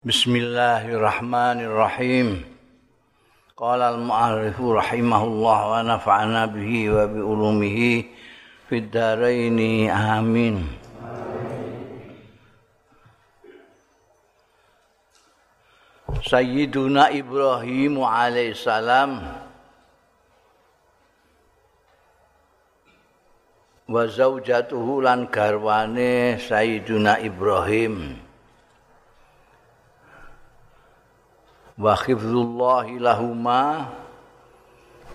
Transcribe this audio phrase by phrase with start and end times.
[0.00, 2.40] Bismillahirrahmanirrahim.
[3.52, 8.08] Qala al-mu'arrif rahimahullah wa nafa'ana bihi wa bi ulumihi
[8.64, 9.60] fid dharain
[9.92, 10.64] amin.
[16.24, 19.20] Sayyiduna Ibrahim alaihissalam
[23.84, 28.29] wa zaujatuhu lan garwane Sayyiduna Ibrahim
[31.80, 33.88] wa khifzullahi lahuma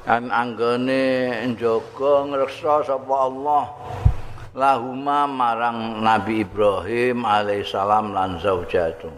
[0.01, 3.63] kan anggone njaga ngreksa sapa Allah
[4.57, 9.13] lahuma marang Nabi Ibrahim alaihissalam lan zaujatu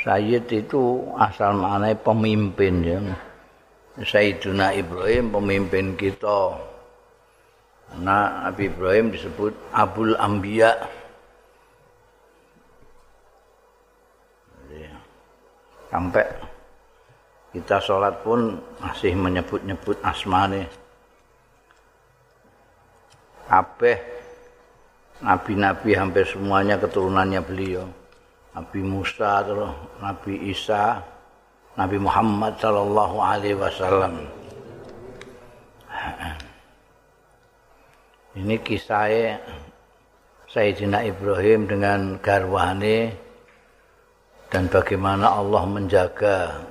[0.00, 3.00] Sayyid itu asal maknanya pemimpin ya.
[4.00, 6.56] Sayyiduna Ibrahim pemimpin kita.
[8.00, 10.72] Nah, Nabi Ibrahim disebut Abul Ambiya.
[15.90, 16.24] Sampai
[17.50, 20.70] kita sholat pun masih menyebut-nyebut asmane.
[23.50, 23.98] Kabeh
[25.18, 27.86] nabi-nabi hampir semuanya keturunannya beliau.
[28.54, 31.02] Nabi Musa terus Nabi Isa
[31.78, 34.26] Nabi Muhammad sallallahu alaihi wasallam.
[38.38, 39.42] Ini kisahnya
[40.50, 43.14] Sayyidina Ibrahim dengan garwane
[44.50, 46.66] dan bagaimana Allah menjaga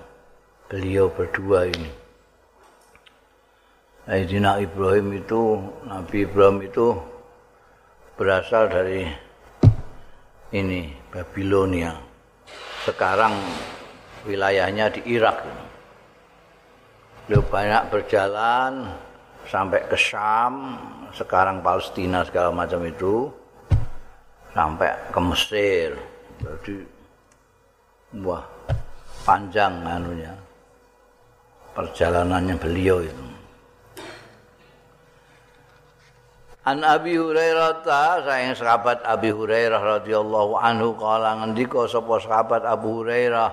[0.68, 1.92] beliau berdua ini.
[4.04, 5.42] Sayyidina Ibrahim itu,
[5.88, 6.92] Nabi Ibrahim itu
[8.20, 9.08] berasal dari
[10.52, 11.96] ini, Babilonia.
[12.84, 13.32] Sekarang
[14.28, 15.40] wilayahnya di Irak.
[17.30, 18.92] Beliau banyak berjalan
[19.48, 20.76] sampai ke Syam,
[21.16, 23.30] sekarang Palestina segala macam itu,
[24.52, 25.90] sampai ke Mesir.
[26.42, 26.99] Jadi
[28.18, 28.46] wah
[29.28, 30.34] panjang anunya.
[31.78, 33.26] Perjalanannya beliau itu.
[36.70, 43.02] An Abi Hurairah ta sayang sahabat Abi Hurairah radhiyallahu anhu kala ngendika sapa sahabat Abu
[43.02, 43.50] Hurairah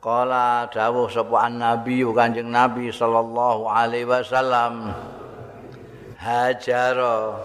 [0.00, 4.96] kala dawuh sapa an Nabi Kanjeng Nabi sallallahu alaihi wasallam
[6.16, 7.42] hajara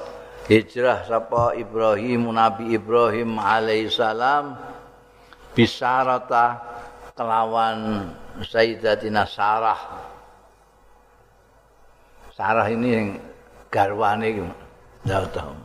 [0.47, 4.55] hijrah sapa Ibrahim Nabi Ibrahim alaihi salam
[5.55, 6.59] bisarata
[7.15, 8.11] kelawan
[8.43, 9.79] Sayyidatina Sarah.
[12.35, 13.07] Sarah ini yang
[13.71, 14.51] garwane.
[15.07, 15.55] Ndak tahu.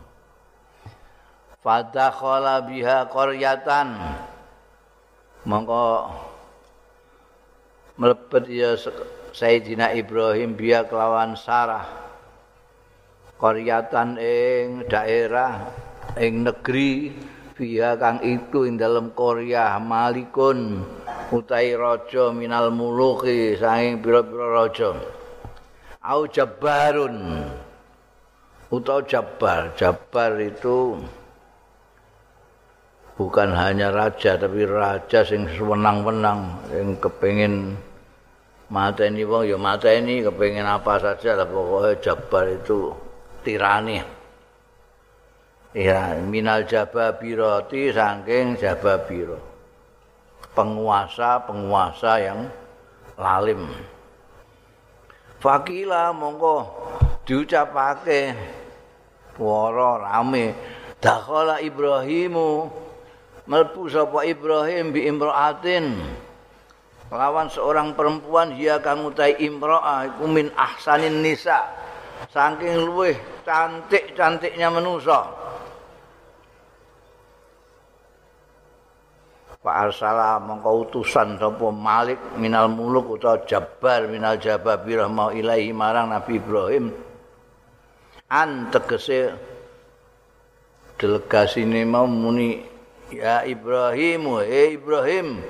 [1.61, 3.99] Fadakhala biha qaryatan.
[5.43, 6.15] Mongko
[7.99, 8.79] mlebet ya
[9.35, 11.91] Sayyidina Ibrahim biya kelawan Sarah.
[13.43, 15.67] Qaryatan ing daerah
[16.15, 17.11] ing negeri
[17.61, 20.81] fiha kang itu ing dalam Korea malikun
[21.29, 24.97] utai raja minal muluki saking pira-pira raja.
[26.01, 27.45] Au jabbarun.
[28.73, 29.77] Utawa jabbar.
[29.77, 30.97] Jabbar itu
[33.21, 37.77] bukan hanya raja tapi raja sing sewenang-wenang yang kepengin
[38.73, 39.45] mata ini wong.
[39.45, 42.97] Ya mata ini kepengin apa saja lah pokoknya jabbar itu
[43.45, 44.20] tirani
[45.71, 49.51] ya minal jababirati saking jababiro
[50.55, 52.41] penguasa-penguasa yang
[53.15, 53.71] lalim.
[55.41, 56.69] Fakila monggo
[57.25, 58.35] diucapake.
[59.41, 60.53] Wara rame.
[61.01, 62.69] Dakhala ibrahimu.
[63.49, 65.97] Melbu sapa ibrahim bi imraatin.
[67.11, 71.67] Lawan seorang perempuan dia kang utai imraah iku min ahsanin nisa.
[72.31, 73.17] Saking luweh
[73.49, 75.40] cantik-cantiknya manusa
[79.61, 86.09] Pak Arsala mongko utusan sapa Malik minal muluk utawa Jabbar minal Jababirah mau ilahi marang
[86.09, 86.89] Nabi Ibrahim.
[88.33, 89.37] An tegese
[90.97, 92.57] delegasi ini mau muni
[93.13, 95.45] ya Ibrahim he Ibrahim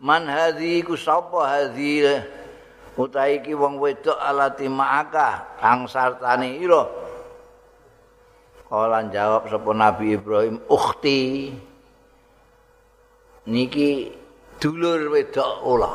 [0.00, 2.08] man hadhi ku sapa hadhi
[2.96, 6.88] utahe iki wong wedok alati ma'aka kang sartane ira.
[8.64, 11.52] Kala jawab sapa Nabi Ibrahim ukhti
[13.46, 14.10] niki
[14.58, 15.92] dulur wedok kula.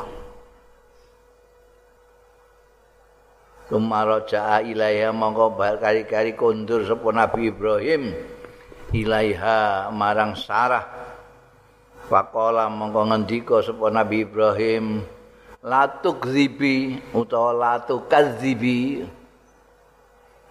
[3.68, 8.12] Tumaraja ilaiha mongko bal kari-kari kondur sapa Nabi Ibrahim
[8.92, 10.84] ilaiha marang Sarah.
[12.08, 15.00] Faqala mongko ngendika sapa Nabi Ibrahim
[15.62, 19.06] latuk zibi utawa latuk kadzibi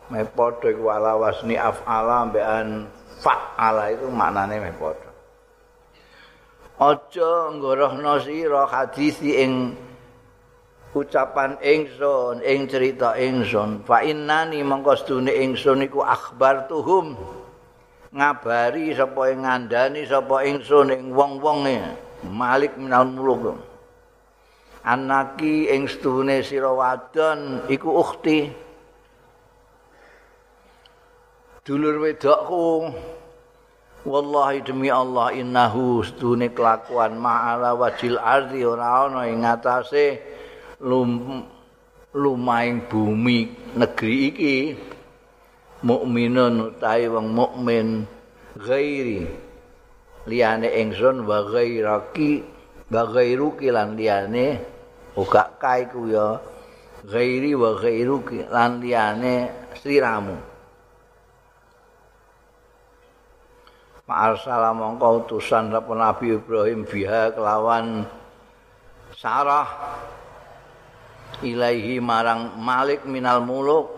[0.07, 2.87] me padha iku ala wasni afala mbekan
[3.19, 5.10] fa'ala itu maknane meh padha
[6.81, 9.77] aja nggorohno sira hadis ing
[10.97, 13.85] ucapan ingsun ing cerita ingsun.
[13.85, 17.13] Fa innani mongko stune ingsun iku akhbar tuhum
[18.09, 21.77] ngabari sapa ing ngandani sapa ingsun ing wong-wonge.
[22.25, 23.61] Malik minal muluk.
[24.81, 28.49] Anaki ing stune sira wadon iku ukhti.
[31.61, 32.89] Dulur wedokku
[34.05, 37.17] wallahi demi Allah innahu stune kelakuan.
[37.17, 40.19] Ma'ala wajil ardi ora ana ing ngatasé
[40.81, 41.41] lum
[42.13, 43.73] lumaing bumi.
[43.77, 44.57] Negeri iki
[45.85, 47.87] mukminun utawi wong mukmin
[48.57, 49.25] ghairi.
[50.29, 52.45] Liyane ingsun wa ghairaki
[52.93, 54.61] wa ghairuki lan liyane
[55.17, 56.37] uga kae ku ya.
[57.01, 59.49] Ghairi wa ghairuki lan liyane
[59.81, 60.50] sliramu
[64.09, 68.01] Ma'arsala mongko utusan sapa Nabi Ibrahim biha kelawan
[69.13, 69.69] Sarah.
[71.45, 73.93] Ilaihi marang Malik minal muluk.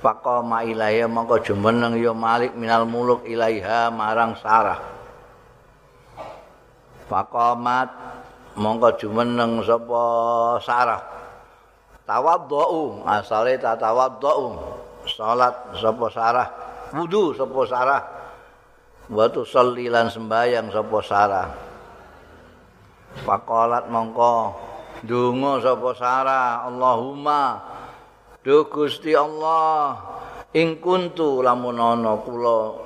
[0.00, 4.80] Faqama ilaiha mongko jumeneng ya Malik minal muluk ilaiha marang Sarah.
[7.12, 7.92] Faqamat
[8.56, 10.02] mongko jumeneng sapa
[10.64, 11.02] Sarah.
[12.08, 14.56] Tawaddu asale tawaddu
[15.04, 16.48] salat sapa Sarah.
[16.96, 18.17] Wudu sapa Sarah
[19.08, 21.48] Watu sallilan sembayang sapa Sarah.
[23.24, 24.36] Faqalat mongko
[25.08, 27.56] donga sapa Sarah, Allahumma
[28.44, 29.96] do Gusti Allah
[30.52, 32.84] ing kuntu lamun ana kula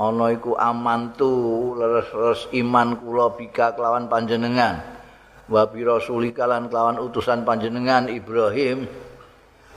[0.00, 4.80] ana iku amantu leres-leres iman kula bika kelawan panjenengan.
[5.44, 8.88] Wa bi rasulika lan kelawan utusan panjenengan Ibrahim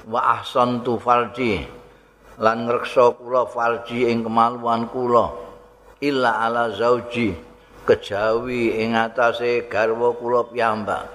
[0.08, 1.85] wa ahsantu farji.
[2.40, 5.32] Lan ngreksa kula farji ing kemaluan kula.
[6.04, 7.32] Illa ala zauji
[7.88, 11.08] kejawi ing atase garwa kula piyambak.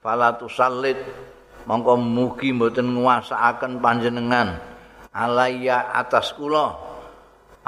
[0.00, 0.98] Fala tusallit
[1.68, 4.56] mongko mugi mboten nguasaaken panjenengan.
[5.12, 6.72] Alaya atas kula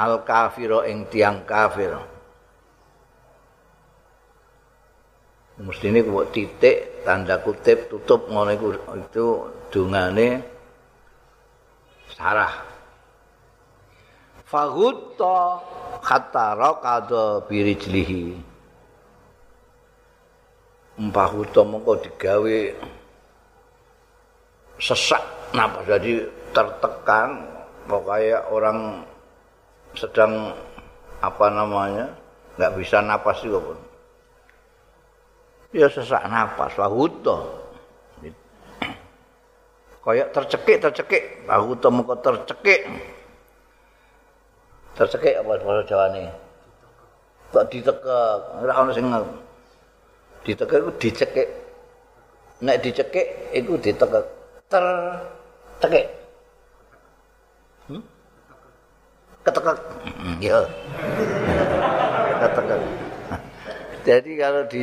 [0.01, 1.93] al kafiro ing tiang kafir.
[5.55, 6.03] Mesti ini
[6.35, 9.27] titik tanda kutip tutup ngono itu
[9.71, 10.43] dungane
[12.11, 12.74] sarah
[14.55, 15.59] fagutta
[15.99, 18.39] hatta raqada birijlihi
[20.95, 22.59] empah uta mengko digawe
[24.79, 27.51] sesak napa jadi tertekan.
[27.85, 29.05] Pokoknya orang
[29.93, 30.57] sedang
[31.21, 32.09] apa namanya
[32.57, 33.79] nggak bisa napas juga pun.
[35.75, 37.61] Ya sesak napas wahuto
[40.01, 41.45] kayak tercekik tercekik.
[41.45, 42.89] Wahuto mengko tercekik
[44.95, 46.31] tercekik apa bahasa Jawane?
[47.51, 49.07] Kok ditekek, ora ono sing
[50.43, 51.49] ditekek iku dicekik.
[52.63, 54.25] Nek dicekik iku ditekek.
[54.71, 54.85] Ter
[55.83, 56.07] tekek.
[57.91, 58.03] Hmm?
[59.43, 59.77] Ketekek.
[60.03, 60.59] Hmm, ya.
[62.43, 62.81] Ketekek.
[64.05, 64.83] Jadi kalau di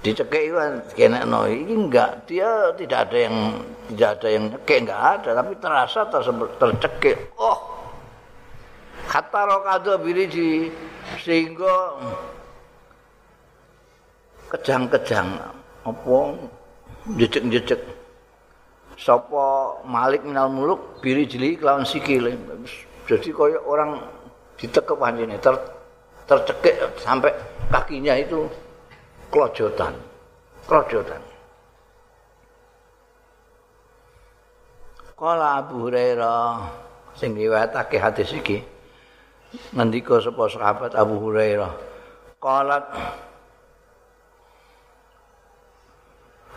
[0.00, 0.56] dicekik itu
[0.96, 3.36] kena no ini enggak dia tidak ada yang
[3.92, 6.00] tidak ada yang nyekik enggak ada tapi terasa
[6.56, 7.69] tercekik oh
[9.10, 10.70] kata rokado biriji
[11.18, 11.98] sehingga
[14.54, 15.26] kejang-kejang
[15.82, 16.18] apa
[17.18, 17.82] jejek-jejek
[18.94, 22.38] sapa Malik minal muluk biri jeli kelawan sikile
[23.10, 23.98] jadi kaya orang
[24.54, 25.58] ditekep pancene ter,
[26.30, 27.34] tercekik sampai
[27.66, 28.46] kakinya itu
[29.34, 29.98] kelojotan
[30.70, 31.18] kelojotan
[35.20, 36.64] Kala Abu Hurairah
[37.12, 38.64] sing riwayatake hadis iki
[39.74, 41.72] ngendika sapa sahabat Abu Hurairah?
[42.38, 42.86] Qalat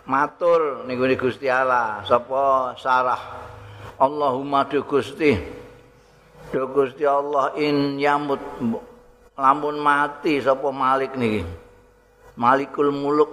[0.05, 3.21] matur niku Gusti Allah sapa Sarah?
[3.97, 5.33] Allahumma du Gusti
[6.53, 8.41] du Gusti Allah in yamut
[9.37, 11.41] lamun mati sapa Malik niki?
[12.33, 13.29] Malikul Muluk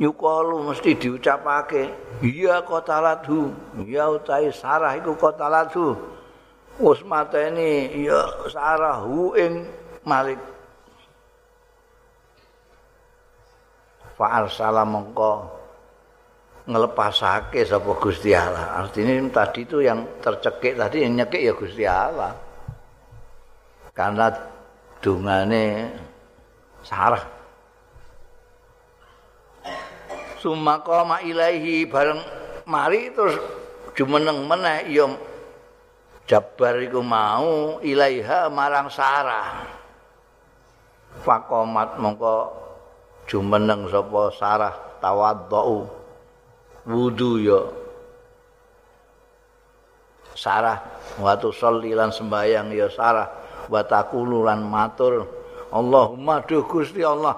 [0.00, 1.92] yukalu mesti diucapake
[2.24, 3.54] iya kotalatu
[3.86, 5.94] ya utai Sarah iku kotalatu
[6.80, 9.68] wis mateni ya sarahu ing
[10.00, 10.40] Malik
[14.16, 15.60] fa arsala mongko
[16.64, 18.80] ngelepasake sapa Gusti Allah.
[18.80, 22.32] Artinya tadi itu yang tercekik tadi yang nyekik ya Gusti Allah.
[23.92, 24.32] Karena
[25.04, 25.88] dungane
[26.80, 27.24] sarah.
[30.40, 32.20] Sumaka ma ilaihi bareng
[32.64, 33.36] mari terus
[33.92, 35.04] jumeneng meneh ya
[36.30, 39.66] Jabar iku mau ilaiha marang Sarah.
[41.26, 42.54] Fakomat mongko
[43.26, 45.90] jumeneng sapa Sarah tawadhu
[46.86, 47.66] wudu ya.
[50.38, 50.78] Sarah
[51.18, 53.26] watu sholli lan sembayang ya Sarah.
[53.66, 55.26] Wa taqulu lan matur.
[55.74, 57.34] Allahumma duh Gusti Allah.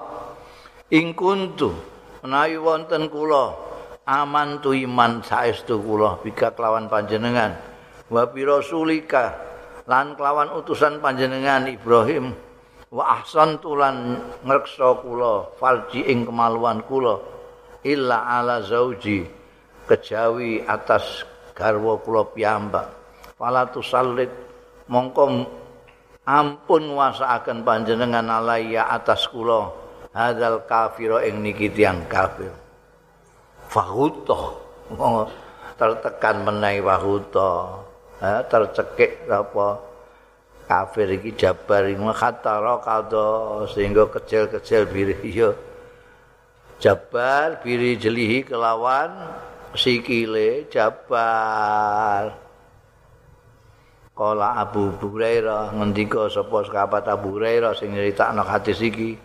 [0.93, 1.73] Ing kuntu
[2.21, 3.57] menawi wonten kula
[4.05, 6.21] aman tu iman saestu kula.
[6.21, 7.72] Bika kelawan panjenengan
[8.13, 9.33] wa bi rasulika
[9.89, 12.37] lan kelawan utusan panjenengan Ibrahim.
[12.93, 17.17] Wa ahsantu lan ngreksa kula farji ing kemaluan kula.
[17.81, 19.25] Illa ala zauji
[19.89, 21.25] kejawi atas
[21.57, 22.85] garwa kula piyambak.
[23.33, 24.29] Fala tusallit
[24.85, 25.49] mongko
[26.21, 29.73] ampun wasaaken panjenengan alaiya atas kula.
[30.13, 32.53] Hadzal kafira ing niki tiyang kafir.
[33.73, 34.61] Fahuto
[35.81, 36.77] tertekan menawi
[38.19, 39.81] wahuto tercekik apa?
[40.63, 43.29] Kafir iki jabar iki khatara kada
[43.71, 45.51] sehingga kecil-kecil biri ya
[46.83, 49.11] jabar biri jelihi kelawan
[49.75, 52.43] sikile jabar
[54.13, 59.17] Kala Abu Hurairah ngendika sapa sahabat Abu Hurairah sing nyritakno hadis iki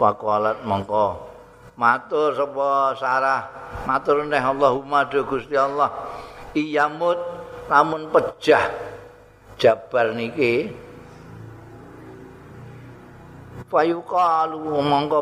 [0.00, 1.28] faqalat mongko.
[1.76, 3.44] Matur sapa Sarah?
[3.84, 5.92] Matur neh Allahumma Gusti Allah.
[6.56, 7.20] Iyamut
[7.70, 8.66] namun pejah
[9.54, 10.74] jabar niki
[13.70, 15.18] fayuqalu mongko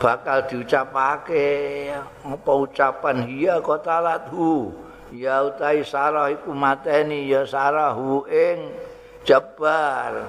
[0.00, 1.92] bakal diucapake.
[2.24, 3.28] Apa ucapan?
[3.28, 4.72] Hiya qatalathu.
[5.12, 8.72] Ya utai sarah iku mateni ya sarahu ing
[9.28, 10.24] jabar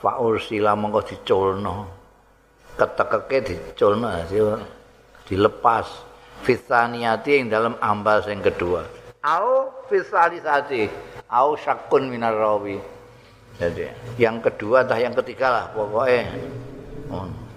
[0.00, 1.76] fa ursila mongko diculno
[2.80, 4.08] ketekeke diculno
[5.28, 6.08] dilepas.
[6.38, 10.86] Fitaniati ing dalam ambal sing kedua au fisalisati
[11.30, 12.78] au syakun minar rawi
[13.58, 16.30] jadi yang kedua entah yang ketiga lah pokoknya
[17.10, 17.48] oh.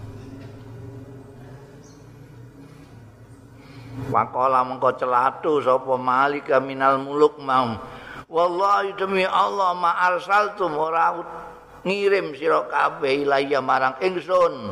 [4.11, 7.75] Wakola mengko celatu sapa malika minal muluk mau.
[8.31, 11.11] Wallahi demi Allah ma arsaltum ora
[11.83, 14.71] ngirim sira kabeh ilaya marang ingsun.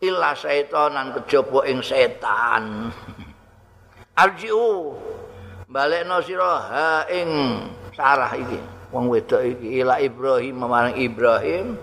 [0.00, 2.88] Illa setan kejaba ing setan.
[4.22, 4.96] Arjiu
[5.66, 7.30] balekno sira ha ing
[7.94, 8.60] sarah iki.
[8.94, 11.74] Wong wedok iki ila Ibrahim marang Ibrahim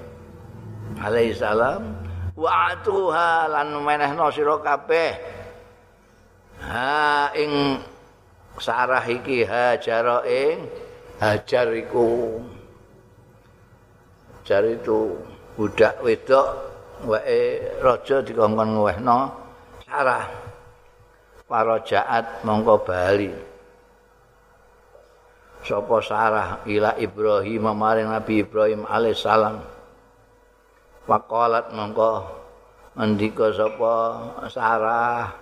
[1.00, 2.00] alaihi salam.
[2.34, 5.12] Wa atuha lan menehno sira kabeh.
[6.63, 7.84] Ha ing
[8.58, 10.72] sarah iki hajar ing
[11.20, 12.40] hajar iku.
[14.44, 15.16] Hajar itu
[15.56, 16.48] budak wedok
[17.08, 19.20] wae raja dikongkon ngwehno
[19.84, 20.25] sarah.
[21.44, 23.53] Para jaat mongko bali
[25.63, 26.62] sapa Sarah?
[26.67, 29.63] Ila Ibrahim maring Nabi Ibrahim alaihissalam
[31.08, 32.12] faqalat mongko
[33.00, 33.93] ngendika sapa
[34.51, 35.34] Sarah?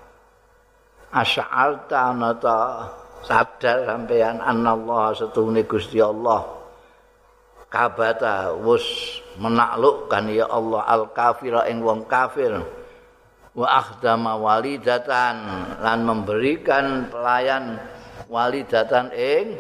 [1.11, 2.87] Asy'alta nata
[3.27, 6.47] sadar sampeyan anallah setune Gusti Allah.
[7.71, 12.51] Kabata wus menaklukkan ya Allah al kafira ing wong kafir.
[13.51, 15.35] Wa akhdama walidatan
[15.83, 17.79] lan memberikan pelayan
[18.31, 19.59] walidatan ing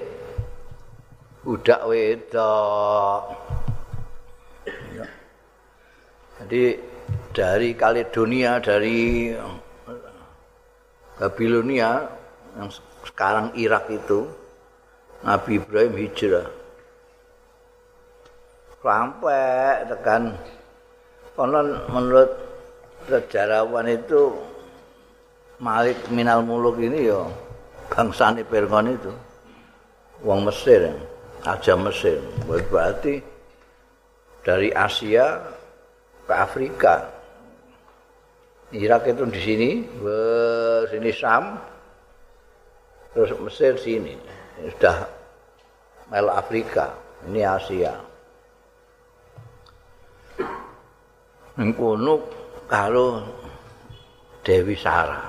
[1.41, 3.21] budak wedok.
[6.41, 6.63] Jadi
[7.33, 9.29] dari Kaledonia, dari
[11.17, 12.01] Babilonia
[12.57, 12.69] yang
[13.05, 14.25] sekarang Irak itu
[15.21, 16.49] Nabi Ibrahim hijrah.
[18.81, 20.33] Sampai tekan.
[21.31, 22.27] Konon menurut
[23.07, 24.35] sejarawan itu
[25.61, 27.23] Malik Minal Muluk ini ya
[27.87, 29.13] bangsa Fir'aun itu
[30.25, 30.91] wong Mesir
[31.45, 32.21] aja Mesir.
[32.45, 33.21] Berarti
[34.45, 35.41] dari Asia
[36.25, 36.95] ke Afrika.
[38.71, 39.69] Irak itu di sini,
[40.87, 41.59] sini Sam,
[43.11, 44.15] terus Mesir sini.
[44.63, 44.97] Ini sudah
[46.07, 46.95] mel Afrika,
[47.27, 47.91] ini Asia.
[51.59, 52.23] Mengkuno
[52.71, 53.27] kalau
[54.39, 55.27] Dewi Sarah.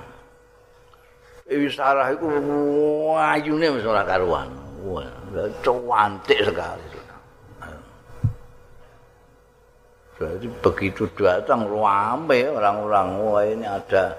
[1.43, 2.31] Dewi Sarah itu
[3.11, 4.62] wajune wis ora karuan.
[4.83, 5.07] Wah,
[5.63, 7.03] cantik sekali.
[10.23, 14.15] Jadi begitu datang ramai orang-orang, wah ini ada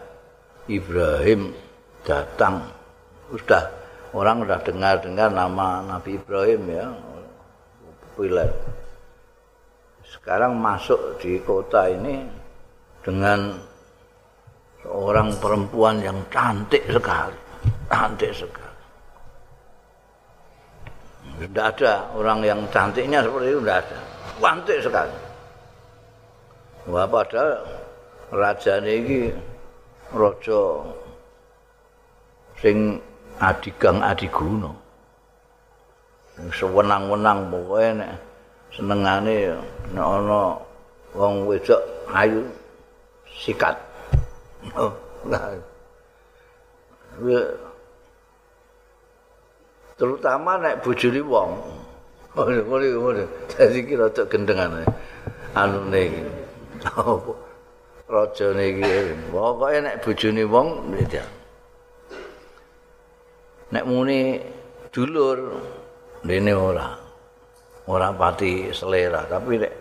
[0.67, 1.55] Ibrahim
[2.03, 2.67] datang.
[3.31, 3.71] Sudah
[4.11, 6.87] orang sudah dengar-dengar nama Nabi Ibrahim ya.
[8.11, 8.51] Populer.
[10.03, 12.27] Sekarang masuk di kota ini
[12.99, 13.57] dengan
[14.83, 17.39] seorang perempuan yang cantik sekali.
[17.87, 18.62] Cantik sekali.
[21.33, 23.99] Tidak ada orang yang cantiknya seperti itu tidak ada.
[24.37, 25.17] Cantik sekali.
[26.83, 27.63] Wah padahal
[28.29, 29.31] raja ini
[30.13, 30.61] raja
[32.61, 33.01] sing
[33.41, 34.69] adigang adiguna.
[36.53, 38.11] Sewenang-wenang pokoknya nek
[38.73, 39.53] senengane
[39.93, 40.57] nek ana
[41.13, 41.81] wong wedok
[42.13, 42.41] ayu
[43.29, 43.77] sikat.
[44.79, 44.95] Oh,
[45.27, 45.59] nah.
[49.97, 51.51] Terutama nek bojone wong.
[52.33, 53.23] Ngene ngene.
[53.53, 54.81] Dadi ki rada gendengan.
[55.53, 56.21] Anu iki.
[56.81, 57.33] Apa?
[58.09, 58.93] Rajane iki.
[59.29, 61.23] Pokoke nek bojone wong beda.
[63.73, 64.41] Nek muni
[64.89, 65.37] dulur
[66.25, 66.89] dene ora.
[67.83, 69.73] Ora pati selera, tapi nek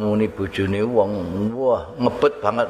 [0.00, 1.12] muni bojone wong
[1.52, 2.68] wah ngebet banget.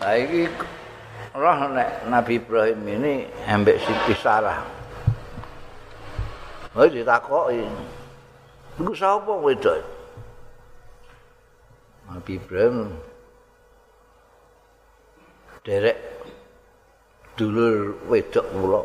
[0.00, 0.48] Lah iki
[1.38, 4.58] roh nek Nabi Ibrahim ini ambek Siti Sarah.
[6.74, 7.62] Oh ditakoki.
[8.78, 9.78] Iku sapa wedok?
[12.10, 12.90] Nabi Ibrahim
[15.62, 15.98] derek
[17.38, 18.82] dulur wedok kula.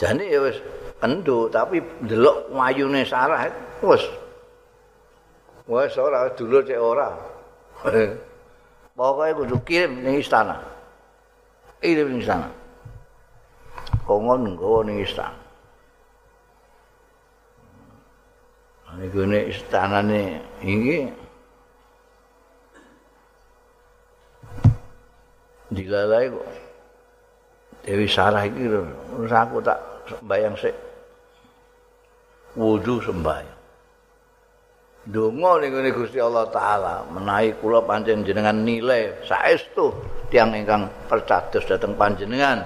[0.00, 0.58] Jane ya wis
[0.98, 3.44] kendo tapi delok wayune Sarah
[3.84, 4.04] wis
[5.68, 7.31] wis ora dulur cek ora.
[7.82, 10.62] Pokoknya kudu kirim ning istana.
[11.82, 12.48] Kirim ning istana.
[14.06, 15.42] Kongon nggawa ning istana.
[18.92, 21.08] Ini gini istana ini, ini
[25.72, 26.46] dilalai kok.
[27.82, 29.80] Dewi Sarah ini, terus aku tak
[30.28, 30.70] bayang sih.
[32.54, 33.61] Wudhu sembahyang.
[35.02, 39.90] Donga ning Gusti Allah taala menawi kula pancen jenengan nilai saestu
[40.30, 42.62] tiyang ingkang percados dhateng panjenengan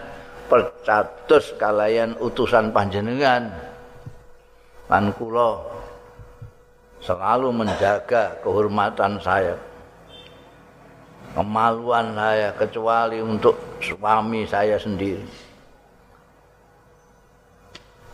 [0.46, 3.50] percados kalayan utusan panjenengan.
[4.86, 5.58] Lan kula
[7.02, 9.58] selalu menjaga kehormatan saya
[11.34, 15.26] kemaluan saya kecuali untuk suami saya sendiri.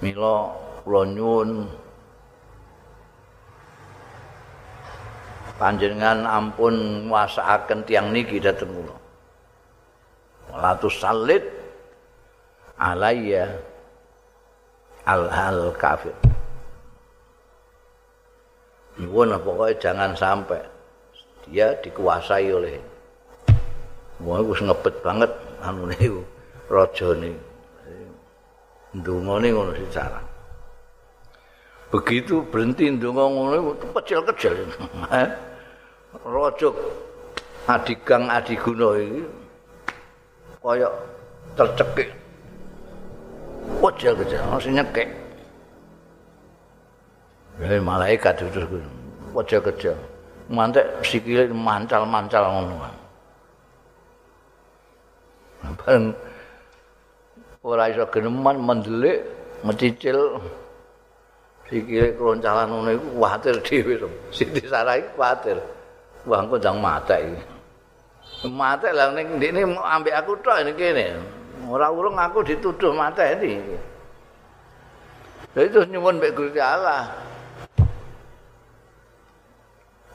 [0.02, 0.50] Mila
[0.82, 1.81] kula nyuwun
[5.62, 8.98] panjenengan ampun nguasaaken tiang niki dhateng kula.
[10.58, 11.46] Latus salit
[12.82, 13.46] alayya
[15.06, 16.10] al-hal kafir.
[18.98, 20.66] Nuwun pokoknya jangan sampai
[21.46, 22.82] dia dikuasai oleh
[24.22, 25.30] Wah, wis ngebet banget
[25.62, 26.22] anu niku
[26.70, 27.42] raja niku.
[28.98, 30.20] Ndungane ngono sih cara.
[31.90, 34.54] Begitu berhenti ndonga ngono kecil-kecil.
[36.20, 36.68] raja
[37.68, 39.22] adigang adiguna iki
[40.62, 40.88] kaya
[41.56, 42.08] tercekik.
[43.78, 45.08] Wajah kecil masih nyekek
[47.62, 48.80] ya malaikat itu
[49.30, 49.94] wajah kecil
[50.50, 52.74] mantek sikile mancal-mancal ngono
[55.62, 56.10] bareng
[57.62, 59.22] ora iso geneman mendelik
[59.62, 60.42] mencicil.
[61.70, 63.94] Sikile kroncalan ngono iku kuwatir dhewe
[64.34, 65.56] Siti Sarah iku kuwatir
[66.22, 67.42] Wah, engko jang mate iki.
[68.46, 71.18] Mate lah ning ndekne ambek aku tok ning kene.
[71.66, 73.54] Ora urung aku dituduh mate iki.
[75.52, 77.12] Jadi terus nyuwun mbek Gusti Allah.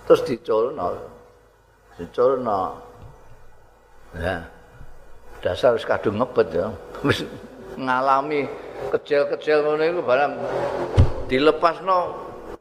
[0.08, 0.88] Terus diculno.
[2.00, 2.62] Diculno.
[4.16, 4.42] Ya.
[5.44, 6.68] Dasar wis kadung ngebet ya.
[7.06, 7.22] Wis
[7.78, 8.50] ngalami
[8.90, 10.34] kecil-kecil ngono iku barang
[11.30, 11.98] dilepasno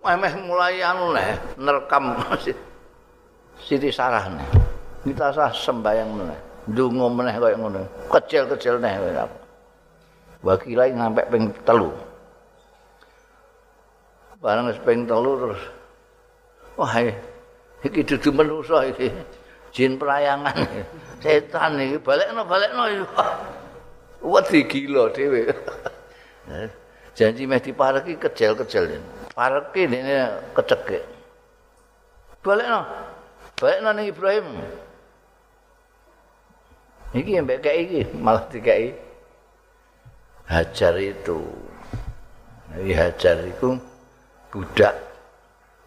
[0.04, 2.12] emeh mulai anu neh nerekam
[3.66, 4.46] Siti Sarah nih.
[5.02, 6.40] Kita sah sembayang meneh.
[6.70, 7.82] Ndonga meneh kaya ngono.
[8.06, 9.38] Kecil-kecil neh kaya apa.
[10.46, 11.90] Wakilai ngampe ping telu.
[14.38, 15.62] Barang wis ping telu terus
[16.78, 16.94] wah
[17.82, 19.10] iki dudu manusa iki.
[19.74, 20.54] Jin pelayangan.
[21.18, 22.82] Setan iki balekno balekno.
[24.30, 25.50] Wedi gila dhewe.
[27.18, 29.02] Janji meh dipareki kecil-kecil.
[29.34, 29.98] Pareki ini
[30.54, 31.02] kecekik.
[32.46, 33.05] Balekno.
[33.56, 34.60] Baik nang Ibrahim.
[37.16, 38.92] Iki mbek kek iki malah dikai
[40.44, 41.40] Hajar itu.
[42.76, 43.80] Ini Hajar itu
[44.52, 44.92] budak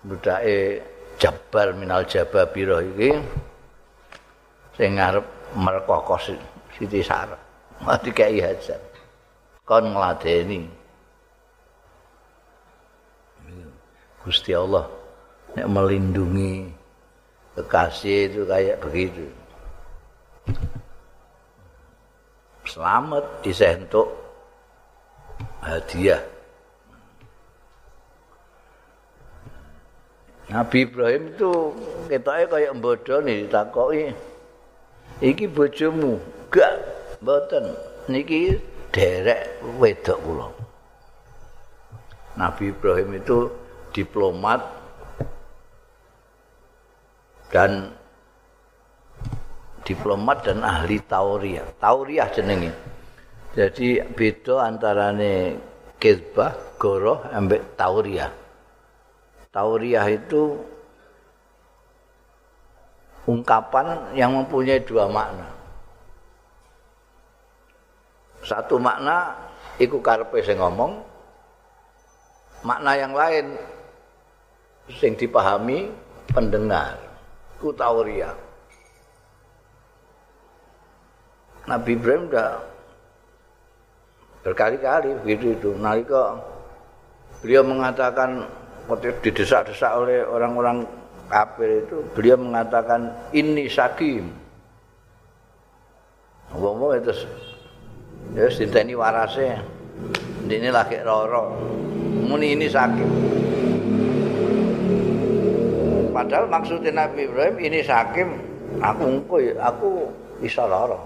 [0.02, 0.82] budake
[1.22, 3.14] Jabbar minal Jababiro iki
[4.74, 6.34] sing ngarep merkokos
[6.74, 7.38] Siti Sarah.
[7.86, 8.82] Malah dikai Hajar.
[9.62, 10.66] Kon ngladeni.
[14.26, 14.90] Gusti Allah
[15.54, 16.79] nek melindungi
[17.60, 19.28] kekasih itu kayak begitu
[22.64, 24.08] selamat isih entuk
[25.60, 26.24] hadiah
[30.50, 31.78] Nabi Ibrahim itu
[32.10, 34.18] ketoknya kayak bodoh nih ditakoki.
[35.22, 36.18] Iki bojomu,
[36.50, 36.74] gak
[37.22, 37.78] mboten.
[38.10, 38.58] Niki
[38.90, 40.50] derek wedok kula.
[42.34, 43.54] Nabi Ibrahim itu
[43.94, 44.79] diplomat
[47.50, 47.94] dan
[49.84, 51.66] diplomat dan ahli tauriah.
[51.82, 52.72] Tauriah jenenge.
[53.58, 55.58] Jadi beda antarane
[55.98, 58.30] kizbah, goroh, ambek tauriah.
[59.50, 60.62] Tauriah itu
[63.26, 65.50] ungkapan yang mempunyai dua makna.
[68.46, 69.36] Satu makna
[69.82, 71.02] iku karepe sing ngomong,
[72.62, 73.58] makna yang lain
[75.02, 75.90] sing dipahami
[76.30, 77.09] pendengar.
[77.60, 78.34] Ku tauriah.
[81.68, 82.50] Nabi Ibrahim udah
[84.42, 85.70] berkali-kali begitu itu.
[85.76, 86.40] Nalika
[87.44, 88.48] beliau mengatakan
[88.98, 90.88] didesak-desak oleh orang-orang
[91.30, 94.34] kafir itu beliau mengatakan ini sakim
[96.58, 97.14] ngomong itu
[98.34, 99.62] ya ini warase
[100.50, 101.54] ini lagi roro
[102.26, 103.29] muni ini sakim
[106.20, 108.28] padahal maksudnya Nabi Ibrahim ini sakim
[108.84, 109.90] aku engko aku
[110.44, 111.00] bisa loro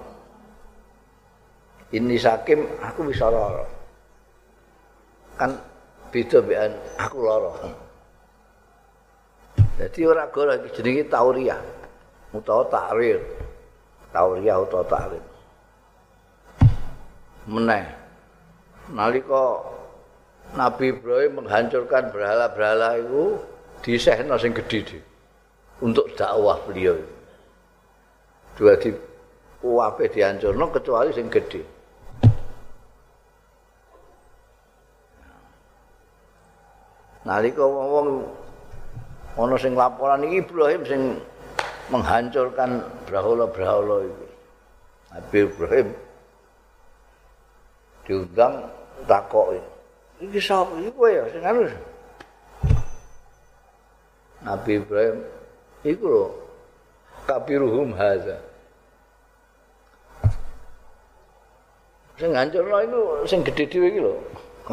[1.94, 3.84] ini sakim aku bisa loro
[5.38, 5.54] kan
[6.14, 6.72] beda bean
[7.02, 7.54] aku lara.
[9.82, 11.58] Jadi ora gora iki jenenge tauriah
[12.30, 13.18] utawa takrir.
[14.14, 15.26] Tauriah utawa takrir.
[17.50, 17.86] Meneh
[18.94, 19.74] nalika
[20.54, 23.42] Nabi Ibrahim menghancurkan berhala-berhala itu
[23.84, 24.98] disehno sing gedhe
[25.84, 26.96] untuk dakwah beliau.
[28.56, 28.90] Dua di
[29.60, 31.84] kuwape dihancurno kecuali sing gedhe.
[37.24, 38.28] nalika wong
[39.40, 41.02] ana sing laporan iki Ibrahim sing
[41.88, 44.28] menghancurkan brahala-brahala iki
[45.12, 45.88] Nabi Ibrahim
[48.04, 48.68] diundang
[49.08, 49.60] takoki
[50.20, 51.64] iki sapa iki kowe ya sing anu
[54.44, 55.24] Nabi Ibrahim
[55.88, 56.26] iku lho
[57.24, 58.36] kabiruhum haza
[62.20, 64.14] sing hancurno itu sing gedhe dhewe iki lho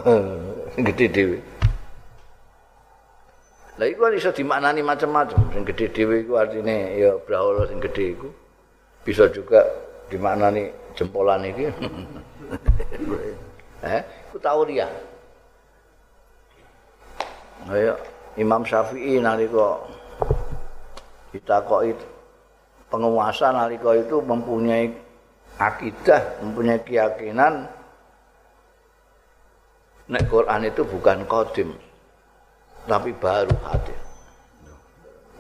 [0.75, 1.39] sing gedhe dhewe
[3.81, 5.41] Lah iku kan iso dimaknani macam-macam.
[5.57, 8.29] Sing gedhe dhewe iku artine ya brahala sing gedhe iku.
[9.09, 9.65] Bisa juga
[10.13, 11.65] dimaknani jempolan iki.
[13.89, 14.85] eh, iku tauriya.
[17.73, 17.97] Ayo
[18.39, 19.83] Imam Syafi'i nalika
[21.35, 21.95] ditakoki
[22.91, 24.91] penguasa nalika itu mempunyai
[25.59, 27.67] akidah, mempunyai keyakinan
[30.11, 31.71] nek Quran itu bukan kodim.
[32.89, 33.99] tapi baru hadir.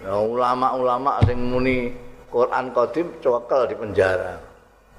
[0.06, 1.92] Nah, ulama-ulama sing muni
[2.30, 4.38] Quran Qadim cokel di penjara.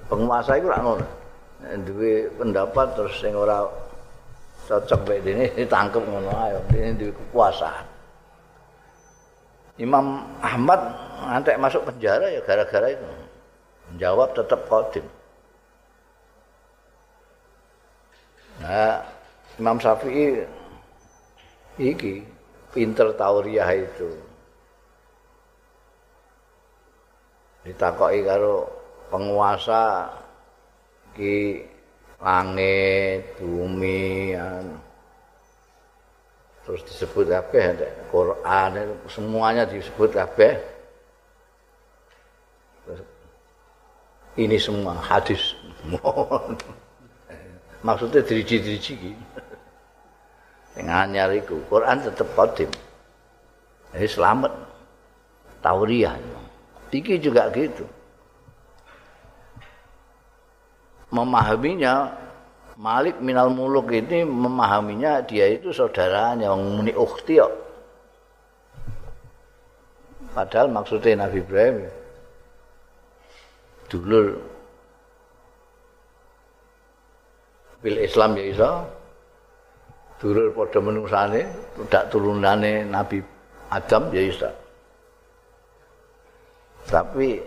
[0.06, 1.06] Penguasa itu rak ngono.
[1.62, 3.62] Duwe pendapat terus sing ora
[4.72, 6.58] cocok bae dene ditangkep ngono ayo.
[6.72, 7.86] Dene duwe kekuasaan.
[9.76, 10.80] Imam Ahmad
[11.28, 13.04] ngantek masuk penjara ya gara-gara itu.
[13.92, 15.04] Menjawab tetap Qadim.
[18.62, 19.04] Nah,
[19.60, 20.44] Imam Syafi'i
[21.76, 22.24] iki
[22.72, 24.12] pinter tauriah itu
[27.62, 28.66] ditakoki karo
[29.12, 30.10] penguasa
[31.14, 31.62] ki
[32.22, 34.78] langit bumi anu.
[36.62, 37.74] terus disebut kabeh
[38.06, 38.70] Quran
[39.10, 40.54] semuanya disebut kabeh.
[44.32, 45.58] Ini semua hadis.
[47.86, 49.24] Maksudnya diriji-diriji gitu
[50.72, 52.70] sing anyar iku Quran tetep qadim
[53.92, 54.52] eh selamat.
[55.62, 56.18] Tauriah
[56.90, 57.86] iki juga gitu
[61.12, 62.18] memahaminya
[62.72, 67.36] Malik minal muluk ini memahaminya dia itu saudaranya yang muni ukhti
[70.32, 71.76] padahal maksudnya Nabi Ibrahim
[73.92, 74.40] dulur
[77.84, 78.70] bil Islam ya iso
[80.22, 81.42] dulur padha menungsane
[81.90, 83.18] tidak turunane Nabi
[83.74, 84.50] Adam ya iso.
[86.86, 87.42] Tapi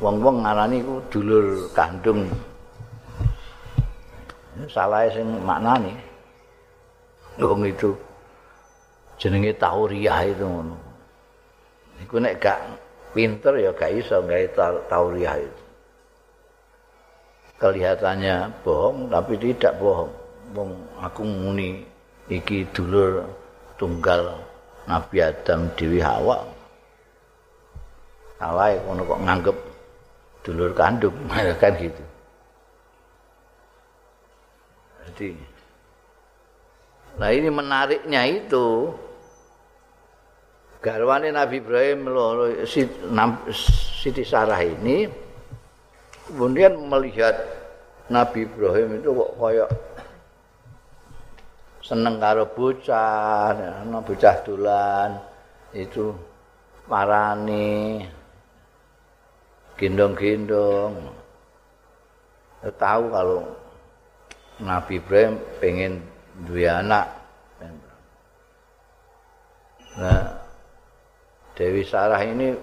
[0.00, 2.32] wong-wong ngarani ku dulur kandung
[4.70, 5.94] salah sing maknane
[7.38, 7.94] wong itu
[9.18, 10.76] jenenge tauriah itu ngono
[12.02, 12.60] iku nek gak
[13.14, 14.46] pinter ya gak iso gawe
[14.86, 15.64] tauriah itu
[17.58, 20.12] kelihatannya bohong tapi tidak bohong.
[20.54, 21.82] Wong aku muni
[22.28, 23.24] iki dulur
[23.80, 24.36] tunggal
[24.84, 26.44] Nabi Adam Dewi Hawa.
[28.36, 29.56] Salah kono kok nganggep
[30.44, 31.16] dulur kandung
[31.62, 32.02] kan gitu.
[35.08, 35.54] Jadi
[37.14, 38.90] Nah ini menariknya itu.
[40.84, 42.12] Garwane Nabi Ibrahim
[43.56, 45.08] Siti Sarah ini
[46.28, 47.32] kemudian melihat
[48.12, 49.70] Nabi Ibrahim itu kok kayak
[51.80, 55.10] seneng karo bocah, ana bocah dolan
[55.72, 56.12] itu
[56.84, 58.04] marani
[59.80, 60.92] gendong-gendong.
[62.64, 63.40] Tahu kalau
[64.62, 65.98] Nabi Ibrahim pengen
[66.46, 67.06] dua anak.
[69.98, 70.22] Nah
[71.54, 72.54] Dewi Sarah ini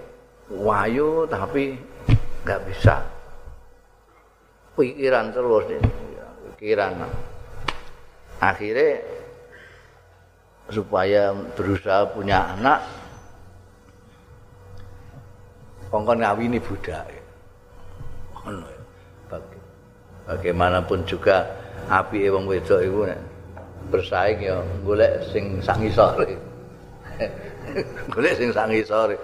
[0.51, 1.75] wayu tapi
[2.43, 3.04] nggak bisa.
[4.75, 5.67] Pikiran terus
[6.56, 7.08] pikiran.
[8.41, 9.04] Akhirnya
[10.71, 12.80] supaya berusaha punya anak
[15.91, 17.04] kongkon ngawini budak.
[20.25, 23.08] Bagaimanapun juga api wong wedok iku
[23.89, 26.36] bersaing ya golek sing sak ngisore.
[28.13, 29.17] golek sing sak ngisore.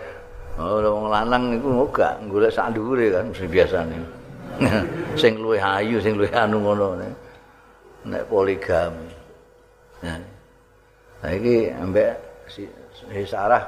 [0.57, 3.97] Oh, wong lanang iku ora golek sak dhuwure kan mesti biasane.
[5.21, 6.97] sing luwih ayu, sing luwih anu ngono
[8.07, 9.11] nek poligami.
[10.01, 10.17] Nah,
[11.21, 12.13] nah iki ambek
[12.47, 13.65] si, si Sarah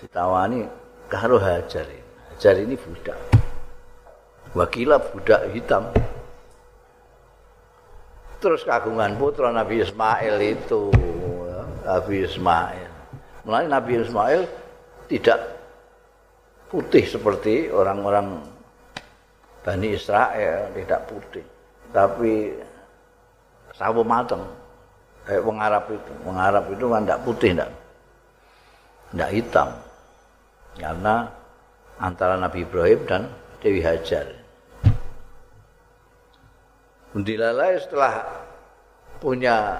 [0.00, 0.64] ditawani
[1.06, 1.86] karo Hajar.
[2.34, 3.18] Hajar ini budak.
[4.54, 5.84] Wakilah budak hitam.
[8.44, 10.92] Terus kagungan putra Nabi Ismail itu
[11.80, 12.92] Nabi Ismail.
[13.48, 14.44] Mulai Nabi Ismail
[15.08, 15.40] tidak
[16.68, 18.44] putih seperti orang-orang
[19.64, 21.44] Bani Israel tidak putih.
[21.88, 22.52] Tapi
[23.72, 24.44] sawo mateng
[25.24, 26.12] kayak wong Arab itu.
[26.28, 27.70] Wong Arab itu kan tidak putih tidak
[29.08, 29.68] tidak hitam.
[30.76, 31.14] Karena
[31.96, 33.24] antara Nabi Ibrahim dan
[33.64, 34.43] Dewi Hajar
[37.14, 38.26] Dilalai setelah
[39.22, 39.78] punya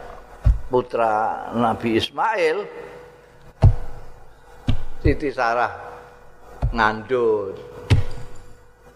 [0.70, 2.62] putra Nabi Ismail,
[5.02, 5.74] Siti Sarah
[6.70, 7.58] ngandut,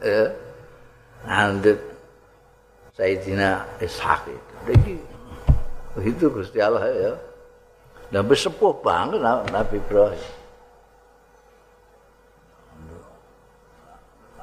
[0.06, 0.30] eh,
[1.26, 1.80] ngandut
[2.94, 4.54] Sayyidina Ishak itu.
[4.70, 4.94] Jadi,
[6.06, 7.12] itu Gusti Allah ya.
[8.14, 9.18] Dan bersepuh banget
[9.50, 10.30] Nabi Ibrahim.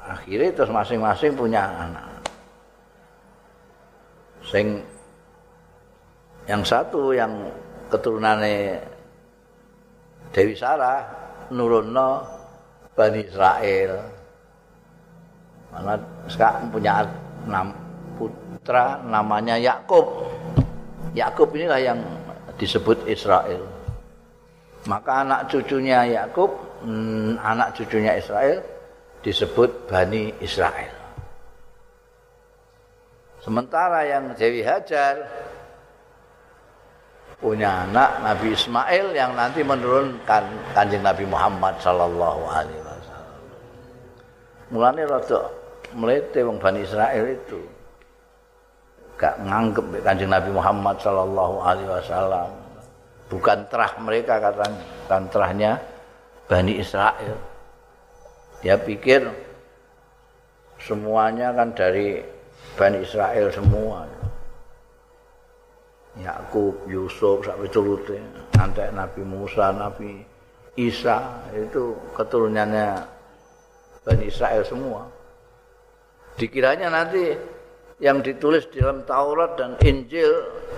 [0.06, 2.15] Akhirnya terus masing-masing punya anak.
[4.46, 4.78] Sing
[6.46, 7.50] yang satu yang
[7.90, 8.78] keturunane
[10.30, 11.02] Dewi Sarah
[11.50, 12.22] nurunno
[12.94, 13.92] Bani Israel.
[15.74, 15.98] Mana
[16.30, 17.04] sekarang punya
[17.44, 17.74] enam
[18.16, 20.24] putra namanya Yakub.
[21.12, 22.00] Yakub inilah yang
[22.56, 23.66] disebut Israel.
[24.86, 26.48] Maka anak cucunya Yakub
[26.86, 28.62] hmm, anak cucunya Israel
[29.20, 30.95] disebut Bani Israel
[33.46, 35.22] Sementara yang Dewi Hajar
[37.38, 43.38] punya anak Nabi Ismail yang nanti menurunkan kanjeng Nabi Muhammad Sallallahu Alaihi Wasallam.
[44.74, 45.40] Mulanya rada
[45.94, 47.62] melete wong Bani Israel itu
[49.14, 52.50] gak nganggep kanjeng Nabi Muhammad Sallallahu Alaihi Wasallam.
[53.30, 55.72] Bukan terah mereka katanya, bukan terahnya
[56.50, 57.38] Bani Israel.
[58.58, 59.22] Dia pikir
[60.82, 62.34] semuanya kan dari
[62.76, 64.04] Bani Israel semua.
[66.16, 68.24] Yakub, Yusuf, sampai turutnya,
[68.56, 70.24] nanti Nabi Musa, Nabi
[70.76, 73.04] Isa itu keturunannya
[74.00, 75.04] Bani Israel semua.
[76.36, 77.32] Dikiranya nanti
[77.96, 80.28] yang ditulis di dalam Taurat dan Injil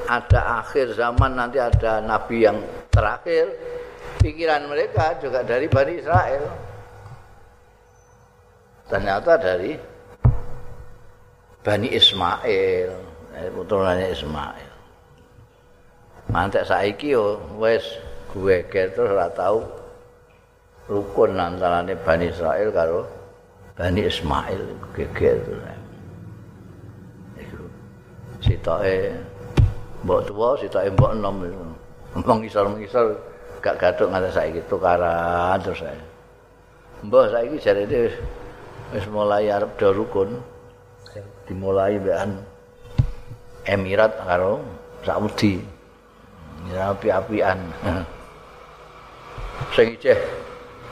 [0.06, 2.62] ada akhir zaman nanti ada nabi yang
[2.94, 3.50] terakhir.
[4.18, 6.44] Pikiran mereka juga dari Bani Israel.
[8.86, 9.74] Ternyata dari
[11.68, 12.88] Bani Ismail,
[13.36, 14.72] eh, putrane Ismail.
[16.32, 17.84] Mantek saiki yo wis
[18.32, 19.60] gue terus ora tau
[20.88, 23.04] rukun antarane Bani Israel karo
[23.76, 24.64] Bani Ismail
[24.96, 25.44] geger.
[27.36, 27.60] Iku
[28.40, 29.12] sitoke
[30.08, 31.64] mbok tuwa sitoke mbok enom itu.
[32.16, 33.12] Mbok ngisor-ngisor
[33.60, 36.00] gak gathuk nganti saiki tukaran terus saya.
[37.04, 38.08] Mbok saiki jarene
[38.96, 40.47] wis mulai arep do rukun.
[41.48, 42.44] Dimulai bean
[43.68, 44.64] Emirat karo
[45.04, 45.60] Saudi.
[46.72, 47.58] Ya api-apian.
[49.76, 50.16] Sing ijeh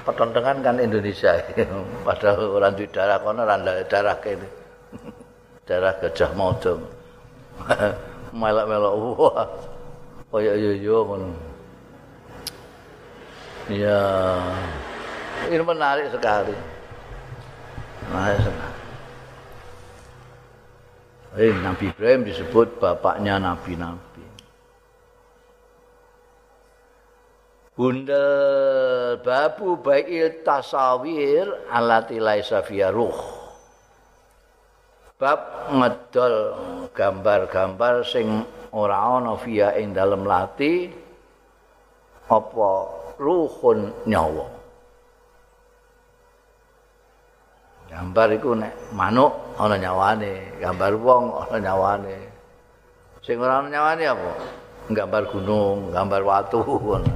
[0.05, 1.41] petontengan kan Indonesia.
[2.07, 3.57] Padahal orang di darah kono ora
[3.89, 4.49] darah kene.
[5.67, 6.79] darah gajah mada
[8.31, 9.49] melok-melok wah
[10.31, 11.31] kaya yo yo ngono
[13.73, 13.99] ya
[15.51, 16.55] ini menarik sekali
[18.07, 18.86] menarik sekali
[21.37, 24.25] Eh, Nabi Ibrahim disebut bapaknya nabi-nabi.
[27.77, 33.21] Bundel babu baikil tasawir alati laisa ruh.
[35.21, 36.37] Bab ngedol
[36.97, 38.41] gambar-gambar sing
[38.73, 40.89] ora ana fiya ing dalem lati
[42.33, 42.71] apa
[43.21, 44.49] ruhun nyawa.
[47.93, 52.17] Gambar iku nek manuk ana nyawane, gambar wong ana nyawane.
[53.25, 54.33] Sing ora ana nyawane apa?
[54.93, 57.15] Gambar gunung, gambar watu ngono.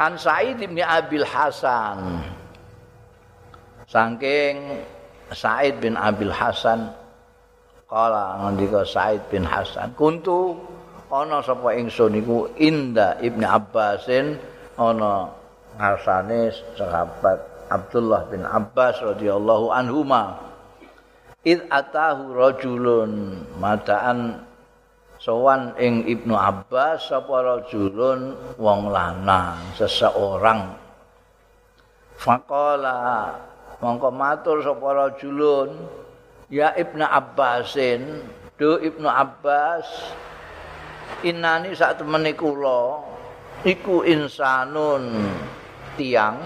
[0.00, 2.24] An Sa'id bin Abil Hasan.
[3.84, 4.80] Saking
[5.36, 6.96] Sa'id bin Abil Hasan
[7.92, 10.56] kala ngendika Sa'id bin Hasan, kuntu
[11.12, 14.40] ana sapa ingsun iku Inda Ibnu Abbasin
[14.80, 15.28] ana
[15.76, 20.52] ngarsane sahabat Abdullah bin Abbas radhiyallahu anhuma.
[21.42, 24.44] Id atahu rajulun madaan
[25.22, 30.74] sowan ing Ibnu Abbas sapa rajulun wong lanang seseorang
[32.18, 33.30] faqala
[33.78, 35.78] mongko matur sapa rajulun
[36.50, 38.22] ya Ibnu Abbasin
[38.58, 39.86] do Ibnu Abbas
[41.22, 43.02] inani sak temene kula
[43.62, 45.30] iku insanun
[45.94, 46.38] tiang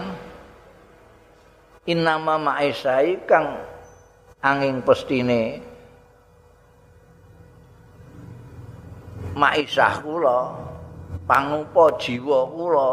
[1.86, 3.62] inama maisai kang
[4.42, 5.62] angin pestine
[9.38, 10.54] maisah kula
[11.26, 12.90] pangupa jiwa kula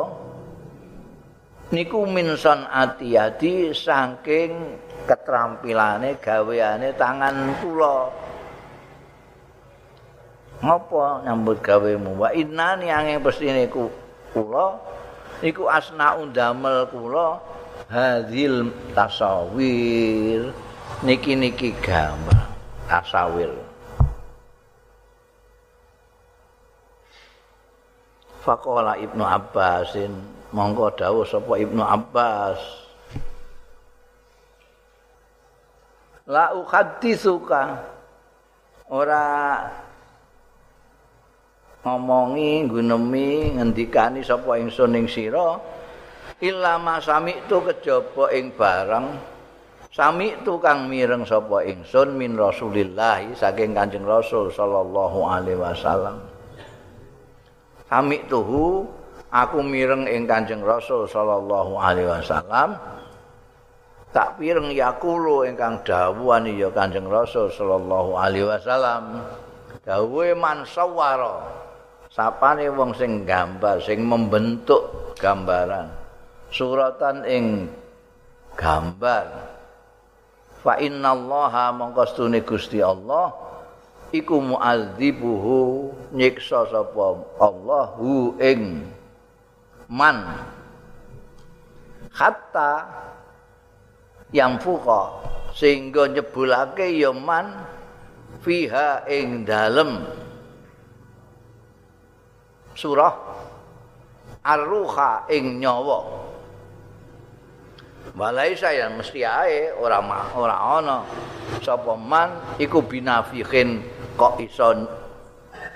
[1.74, 4.78] niku minson ati-ati saking
[5.10, 8.14] keterampilane gaweane tangan kula.
[10.64, 12.16] Ngapa nyambut gawemu?
[12.16, 13.68] Wa innani angin pesine
[14.32, 14.80] kula
[15.44, 17.42] iku asna undamel kula
[17.90, 20.54] hadil tasawir.
[21.04, 22.48] Niki-niki gambar
[22.88, 23.52] tasawir.
[28.44, 30.12] Faqala Ibnu Abbasin
[30.52, 32.60] monggo dawuh sapa Ibnu Abbas.
[36.30, 37.84] La uhadditsuka
[38.88, 39.28] ora
[41.84, 45.60] ngomongi gunemi ngendikani sapa ingsun ing sira
[46.44, 49.08] illa masami tu kejaba ing barang.
[49.94, 56.18] Sami tu kang mireng sapa ingsun min Rasulillah saking Kanjeng Rasul sallallahu alaihi wasallam.
[57.88, 58.90] Kami tuhu
[59.30, 62.74] aku mireng ing Kanjeng Rasul sallallahu alaihi wasallam.
[64.10, 69.22] Tak pireng yakulo ingkang dawuhan ya Kanjeng Rasul sallallahu alaihi wasallam.
[69.86, 71.38] Dawuhe man sawara
[72.10, 76.03] sapane wong sing gambar sing membentuk gambaran
[76.54, 77.46] suratan ing
[78.54, 79.50] gambar.
[80.62, 83.34] Fa innallaha mongko Gusti Allah
[84.14, 88.86] iku mu'adzibuhu nyiksa sapa Allah hu ing
[89.90, 90.46] man.
[92.14, 92.86] Hatta
[94.30, 95.26] yang fuka
[95.58, 97.66] sehingga nyebulake ya man
[98.46, 100.06] fiha ing dalem.
[102.78, 103.14] Surah
[104.46, 106.33] ar-ruha ing nyawa
[108.14, 109.98] Walai saya mesti ae ora
[110.38, 111.02] ora ana
[111.66, 113.82] sapa man iku binafihin
[114.14, 114.86] kok iso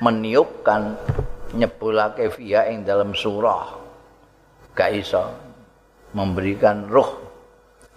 [0.05, 0.93] meniupkan
[1.57, 3.73] nyebulake via ing dalam surah.
[4.77, 5.25] Gak iso
[6.13, 7.09] memberikan ruh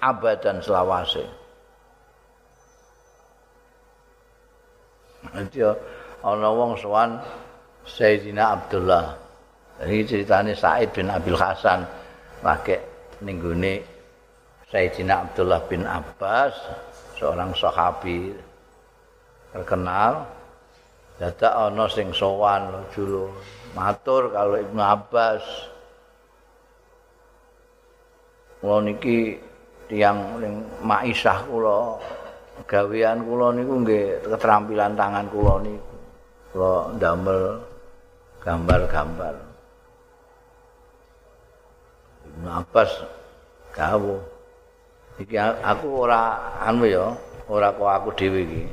[0.00, 1.28] abad dan selawase.
[5.36, 5.60] Nanti
[6.24, 7.20] ana wong sowan
[7.84, 9.20] Sayyidina Abdullah.
[9.84, 11.84] Ini ceritanya Said bin Abil Hasan.
[12.40, 12.80] Lagi
[13.20, 13.89] ningguni
[14.70, 16.54] Sayyidina Abdullah bin Abbas
[17.18, 18.30] seorang sahabi
[19.50, 20.22] terkenal.
[21.18, 23.28] Dadak ana sing sowan julu
[23.74, 25.42] matur kalau Ibnu Abbas.
[28.62, 29.36] Kula niki
[29.90, 31.98] tiyang ning maisah kula
[32.70, 35.94] gawean kula niku nggih keterampilan tangan kula niku.
[36.54, 37.42] Kula ndamel
[38.38, 39.34] gambar-gambar.
[42.22, 42.90] Ibnu Abbas
[43.74, 44.29] kawuh
[45.20, 46.32] iki aku ora
[46.64, 47.12] anu ya
[47.52, 48.64] ora kok aku dhewe iki.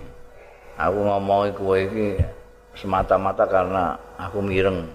[0.80, 2.16] Aku ngomongi kowe iki
[2.78, 4.88] semata-mata karena aku mireng.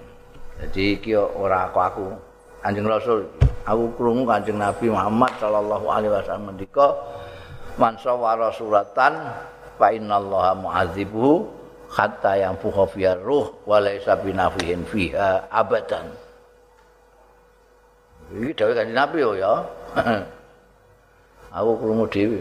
[0.62, 2.06] Jadi iki ora aku aku
[2.62, 3.26] Kanjeng Rasul
[3.66, 6.94] aku krungu Kanjeng Nabi Muhammad sallallahu alaihi wasallam mendika
[7.74, 9.18] man sawara suratan
[9.74, 11.50] fa innallaha mu'adzibuhu
[11.90, 16.06] hatta yang fuha fiha ruh wa laisa binafihin fiha abadan.
[18.30, 19.54] Iki dawuh kanjeng Nabi yo ya
[21.52, 22.40] aku krungu dhewe.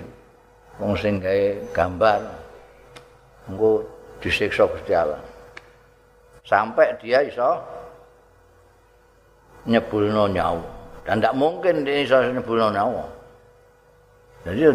[0.80, 2.24] Wong sing gawe gambar
[3.52, 3.86] engko
[4.24, 5.22] disiksa Gusti Allah.
[6.48, 7.60] Sampai dia iso
[9.70, 10.64] nyebulno nyawa.
[11.06, 13.06] Dan tidak mungkin dia iso nyebulno nyawa.
[14.48, 14.74] Jadi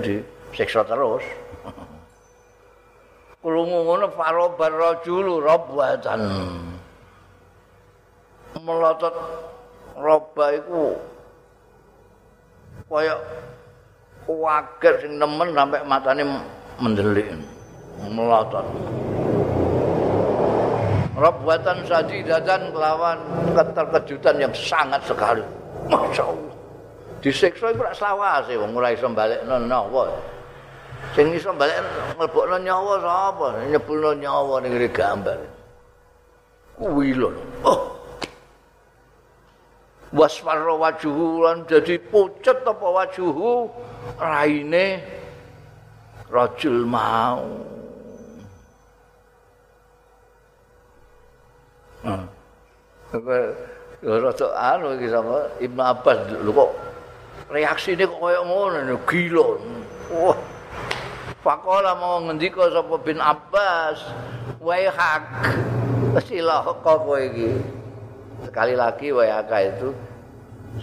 [0.52, 1.24] disiksa terus.
[3.42, 6.20] Krungu ngono farobar rajulu rabbatan
[8.60, 9.14] melotot
[9.96, 10.96] roba iku
[12.86, 13.16] kaya
[14.26, 16.22] waget sing nemen sampai matane
[16.82, 17.30] mendelik
[18.10, 18.66] melotot
[21.16, 23.16] Rabbatan sadidatan kelawan
[23.56, 25.40] keterkejutan yang sangat sekali.
[25.88, 26.52] Masya Allah.
[27.24, 30.12] Disiksa itu selawase wong ora iso balekno nyawa.
[31.16, 31.80] Sing iso balik
[32.20, 33.48] mlebokno nyawa sapa?
[33.64, 35.40] Nyebulno nyawa ning gambar.
[36.76, 37.32] Kuwi lho.
[37.64, 37.95] Oh.
[40.14, 43.66] Wasfarra wajuhu lan dadi pucet apa wajuhu
[44.22, 45.02] raine
[46.30, 47.42] rajul mau.
[54.06, 56.70] Rada anu iki sama Ibnu Abbas lho kok
[57.50, 59.46] reaksine kok koyo ngono gila.
[60.14, 60.38] Wah.
[61.46, 64.02] Pakola mau ngendika sapa bin Abbas,
[64.58, 65.22] "Wahai hak,
[66.26, 67.54] silah kowe iki."
[68.44, 69.88] Sekali lagi wayaka itu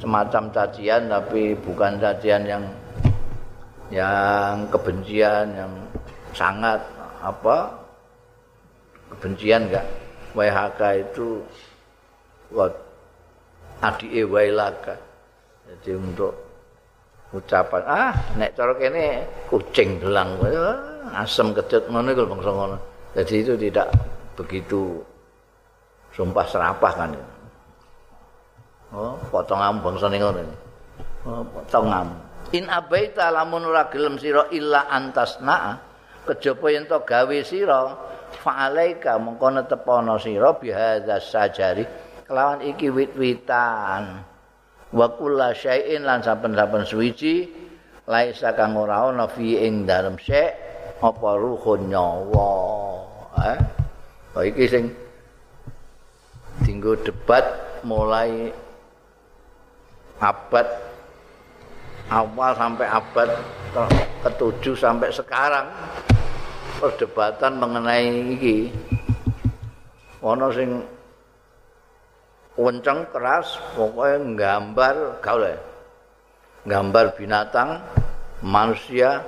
[0.02, 2.64] semacam cacian tapi bukan cacian yang
[3.94, 5.70] yang kebencian yang
[6.34, 6.82] sangat
[7.22, 7.70] apa
[9.14, 9.86] kebencian enggak
[10.34, 11.46] WHK itu
[12.50, 12.74] wat
[13.86, 14.98] adike wailaka.
[15.70, 16.34] Jadi untuk
[17.34, 22.78] ucapan ah nek cara kene kucing belang ah, asem kecut ngono iku bangsa ngono.
[23.14, 23.94] Jadi itu tidak
[24.34, 24.98] begitu
[26.18, 27.14] sumpah serapah kan.
[28.94, 30.46] Oh, potongan bangsa ning ngono.
[31.26, 32.14] Oh, potongan.
[32.54, 35.82] In abaita lamun ora gelem sira illa antasna
[36.30, 37.90] kejaba yen to gawe sira
[38.38, 41.84] fa'alaika mongko netepono sira bihadza sajari
[42.30, 44.24] kelawan iki wit-witan
[44.94, 47.50] wa kullu syai'in lan saben-saben suwiji
[48.06, 50.54] laisa kang ora ana fi ing dalem syek
[51.02, 52.52] apa ruhun nyawa
[53.44, 53.60] eh
[54.38, 54.86] oh, iki sing
[56.64, 57.44] dinggo debat
[57.84, 58.54] mulai
[60.24, 60.68] abad.
[62.08, 63.30] Awal sampai abad
[64.24, 65.68] ketujuh sampai sekarang.
[66.80, 68.72] Perdebatan mengenai iki.
[70.24, 70.84] Ana sing
[72.56, 75.58] wenceng keras pokoknya nggambar gak oleh.
[76.64, 77.84] Nggambar binatang
[78.40, 79.20] manusia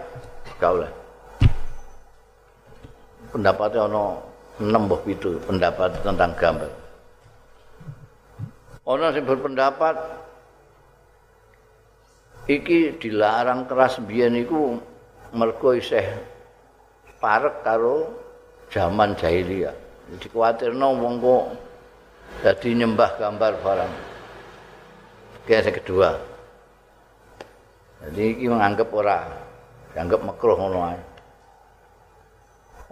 [0.59, 0.91] gak oleh.
[3.31, 3.91] Pendapatnya
[4.55, 6.71] enam buah itu pendapat tentang gambar.
[8.87, 9.95] Ana sing berpendapat
[12.45, 14.77] iki dilarang keras biyen iku
[15.33, 16.05] mergo isih
[17.17, 18.13] parek karo
[18.69, 19.73] zaman jahiliyah.
[20.05, 21.45] Jadi kuatirno wong kok
[22.45, 23.93] dadi nyembah gambar barang.
[25.45, 26.09] Kaya kedua.
[28.05, 29.25] Jadi iki menganggap ora,
[29.93, 31.01] dianggap makruh ngono ae.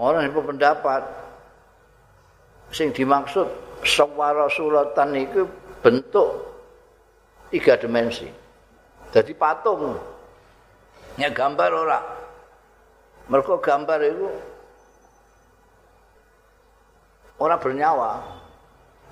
[0.01, 1.05] Orang yang berpendapat
[2.73, 3.45] sing dimaksud
[3.85, 5.45] sawara suratan itu
[5.85, 6.29] bentuk
[7.53, 8.42] tiga dimensi.
[9.13, 9.95] Jadi patung.
[11.21, 11.99] Ya gambar ora.
[13.29, 14.27] Mereka gambar itu
[17.37, 18.11] orang bernyawa.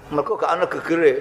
[0.10, 1.14] Mereka gak ada gegere.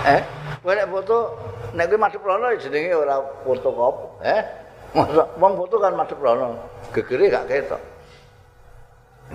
[0.00, 0.22] Eh,
[0.64, 1.36] nek foto
[1.76, 4.40] nek madhep rono jenenge ora foto kop, eh?
[5.36, 6.56] Wong foto kan madhep rono,
[6.90, 7.82] gegere gak ketok.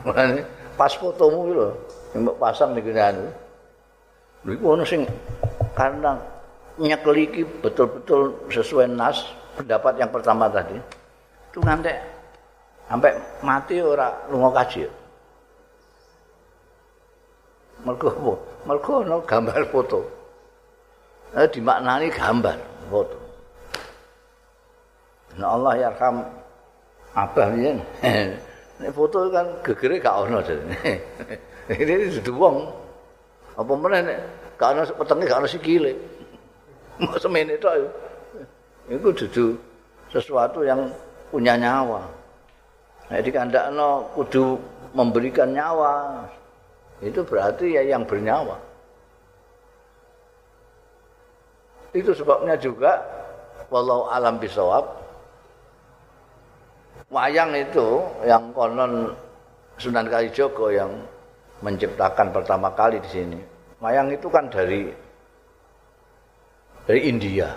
[0.04, 0.42] Mulane
[0.76, 1.70] pas fotomu lho,
[2.18, 3.26] mbok pasang ning kene anu.
[4.44, 5.06] Lha iku ono sing
[5.78, 6.18] karena
[6.80, 9.24] nyekliki betul-betul sesuai nas
[9.56, 10.76] pendapat yang pertama tadi.
[11.52, 11.92] Itu nanti
[12.92, 14.84] sampai mati ora lunga kaji.
[17.86, 18.34] Mergo apa?
[18.66, 20.00] Mergo ana gambar foto.
[21.36, 22.58] Eh dimaknani gambar
[22.92, 23.18] foto.
[25.36, 26.16] Nah Allah yarham
[27.16, 27.78] abah yen.
[28.80, 30.76] Nek foto kan gegere gak ono jane.
[31.80, 32.68] Ini wong.
[33.56, 34.20] Apa meneh nek
[34.60, 35.92] gak ono petenge gak ono sikile.
[37.02, 37.76] Mau semene tok.
[38.88, 39.58] Iku dudu
[40.14, 40.88] sesuatu yang
[41.34, 42.06] punya nyawa.
[43.10, 44.58] Nah, dikandakno kudu
[44.94, 46.24] memberikan nyawa.
[47.04, 48.56] Itu berarti ya yang bernyawa.
[51.92, 53.04] Itu sebabnya juga
[53.72, 55.06] walau alam bisawab
[57.10, 59.16] wayang itu yang konon
[59.76, 60.88] Sunan Kalijogo yang
[61.60, 63.40] menciptakan pertama kali di sini.
[63.84, 64.88] Wayang itu kan dari
[66.86, 67.50] dari India.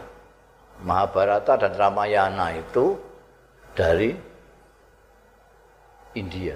[0.78, 2.94] Mahabharata dan Ramayana itu
[3.74, 4.14] dari
[6.14, 6.54] India.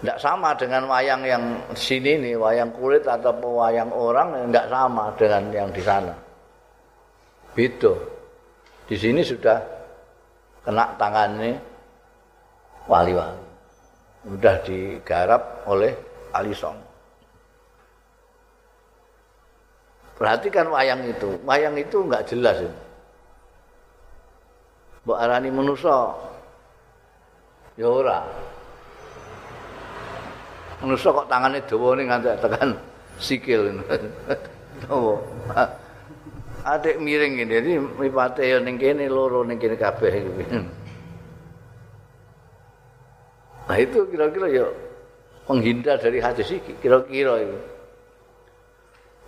[0.00, 1.44] Tidak sama dengan wayang yang
[1.76, 6.16] sini nih, wayang kulit atau wayang orang, tidak sama dengan yang di sana.
[7.52, 7.92] Beda.
[8.88, 9.60] Di sini sudah
[10.64, 11.60] kena tangannya
[12.88, 13.44] wali-wali.
[14.24, 15.92] Sudah digarap oleh
[16.32, 16.89] Ali Song.
[20.20, 21.32] Perhatikan wayang itu.
[21.48, 22.78] Wayang itu enggak jelas itu.
[25.08, 26.12] Mbok arani manusa.
[27.80, 28.20] Ya ora.
[30.84, 32.76] Manusa kok dawa ning nganti tekan
[33.16, 33.80] sikil.
[34.84, 35.16] Dawa.
[36.60, 40.12] Adik miring ini, jadi mripate ya ning kene loro ning kene kabeh.
[43.68, 44.66] Nah itu kira-kira ya
[45.48, 47.58] menghindar dari hadis iki, kira-kira itu.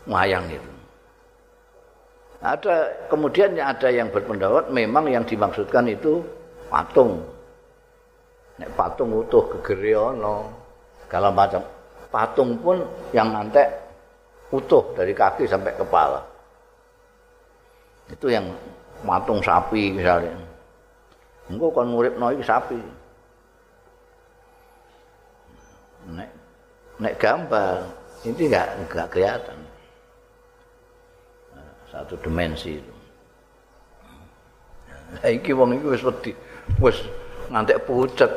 [0.09, 0.72] Wayang itu.
[2.43, 6.27] Ada kemudian ada yang berpendapat memang yang dimaksudkan itu
[6.67, 7.23] patung.
[8.59, 10.51] Nek patung utuh gegeriono
[11.07, 11.63] segala macam.
[12.11, 12.83] Patung pun
[13.15, 13.63] yang nanti
[14.51, 16.21] utuh dari kaki sampai kepala.
[18.11, 18.51] Itu yang
[19.07, 20.35] patung sapi misalnya.
[21.47, 22.81] Engko kon nguripno iki sapi.
[26.11, 26.31] Nek
[26.99, 27.87] nek gambar
[28.27, 29.59] ini enggak enggak kelihatan.
[31.93, 32.95] Satu dimensi itu.
[35.13, 36.33] Nah, iki wong iki wis wedi,
[36.81, 36.97] wis
[37.53, 38.33] ngantek pucet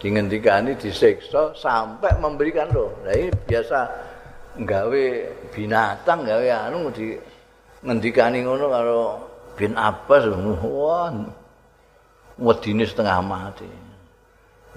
[0.00, 2.96] dingendikani disiksa sampai memberikan roh.
[3.04, 3.78] Nah, ini biasa
[4.56, 5.04] gawe
[5.52, 7.12] binatang gawe anu di
[7.84, 9.00] ngendikani ngono karo
[9.52, 10.24] bin Abbas
[10.64, 11.12] wah
[12.40, 13.68] wedine setengah mati.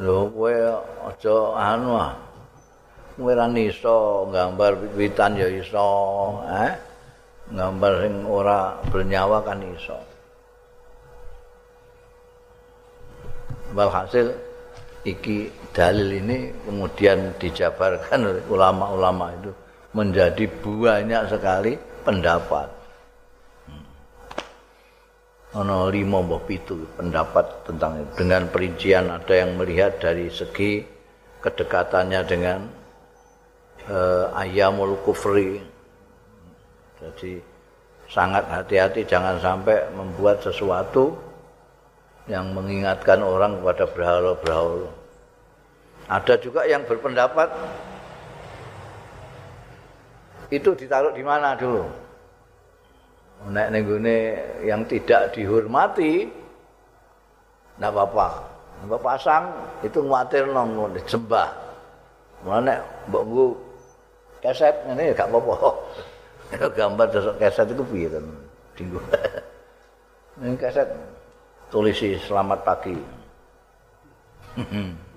[0.03, 0.53] Lho kowe
[1.07, 2.13] aja anu ah.
[3.17, 3.49] Kowe ra
[4.29, 5.89] gambar witan ya iso,
[6.53, 6.96] eh?
[7.51, 9.99] Gambar sing ora bernyawa kan iso.
[13.71, 14.31] Walhasil
[15.07, 19.51] iki dalil ini kemudian dijabarkan oleh ulama-ulama itu
[19.95, 21.73] menjadi banyak sekali
[22.03, 22.67] pendapat.
[23.67, 23.85] Hmm.
[25.63, 28.11] Ono lima mbah pitu pendapat tentang itu.
[28.19, 30.83] Dengan perincian ada yang melihat dari segi
[31.39, 32.59] kedekatannya dengan
[33.87, 35.76] uh, ayamul kufri
[36.97, 37.37] Jadi
[38.09, 41.13] sangat hati-hati jangan sampai membuat sesuatu
[42.25, 44.89] yang mengingatkan orang kepada berhala-berhala.
[46.07, 47.51] Ada juga yang berpendapat
[50.47, 51.83] itu ditaruh di mana dulu?
[53.51, 54.17] Nek nenggone
[54.65, 56.25] yang tidak dihormati,
[57.77, 58.27] tidak apa-apa.
[58.87, 59.43] Mbak pasang
[59.85, 61.49] itu khawatir nong disembah.
[62.45, 63.23] Mana mbak
[64.41, 65.73] keset ini gak apa-apa.
[66.51, 68.25] Gambar dasar keset itu piye kan
[68.77, 68.99] dinggo.
[70.39, 70.89] Ini keset
[71.73, 72.95] tulisi selamat pagi.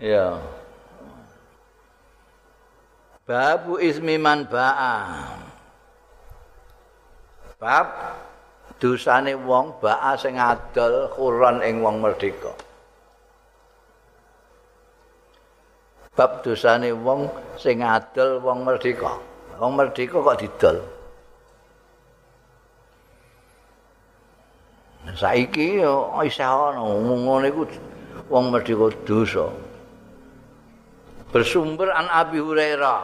[0.00, 0.40] Ya.
[3.28, 4.96] Babu ismi man ba'a.
[7.60, 8.16] Bab
[8.80, 12.48] dosane wong ba'a sing adol kuran ing wong merdeka
[16.20, 19.16] bab dosane wong sing adol wong merdeka.
[19.56, 20.76] Wong merdeka kok didol.
[25.16, 27.64] Saiki isih ana ngono iku
[28.28, 29.48] wong merdeka dosa.
[31.32, 33.00] Bersumber an Abi Hurairah.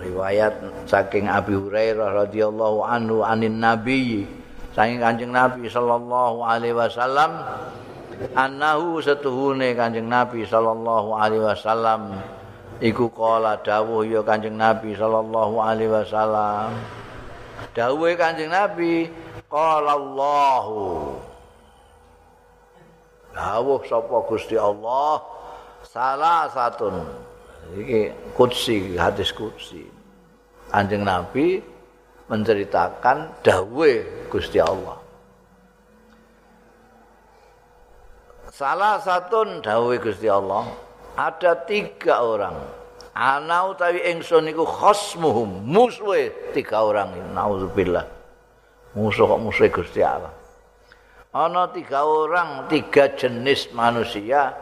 [0.00, 4.24] Riwayat saking Abi Hurairah radhiyallahu anhu anin Nabi
[4.72, 7.44] saking Kanjeng Nabi sallallahu alaihi wasallam
[8.36, 12.20] annahu setuhune Kanjeng Nabi sallallahu alaihi wasallam.
[12.80, 16.76] Iku kala dawuh ya Kanjeng Nabi sallallahu alaihi wasallam.
[17.76, 19.08] Dawuhe Kanjeng Nabi
[19.48, 21.16] qala Allahu.
[23.36, 25.22] Dawuh sapa Gusti Allah?
[25.80, 26.92] Salah satu
[27.74, 29.86] iki kutsi hadis kutsi
[30.68, 31.58] Kanjeng Nabi
[32.30, 34.99] menceritakan dawuhe Gusti Allah
[38.60, 40.68] Salah satu dawuh Gusti Allah,
[41.16, 42.60] ada tiga orang.
[43.16, 47.08] Ana utawi ingsun iku khosmuhum, musuhe tiga orang.
[47.32, 48.04] Nauzubillah.
[48.92, 50.28] Musuh kok musuh Gusti Allah.
[51.32, 54.52] Ana tiga orang, tiga jenis manusia.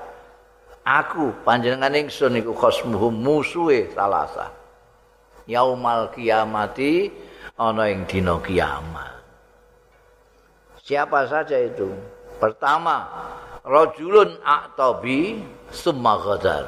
[0.87, 4.55] Aku panjenengan ingsun iku khosmuhum musuhe salasa.
[5.51, 7.11] Yaumal kiamati
[7.59, 9.19] ana ing dina kiamat.
[10.87, 11.91] Siapa saja itu?
[12.39, 13.03] Pertama,
[13.69, 16.65] rajulun aqtabi summa ghadar.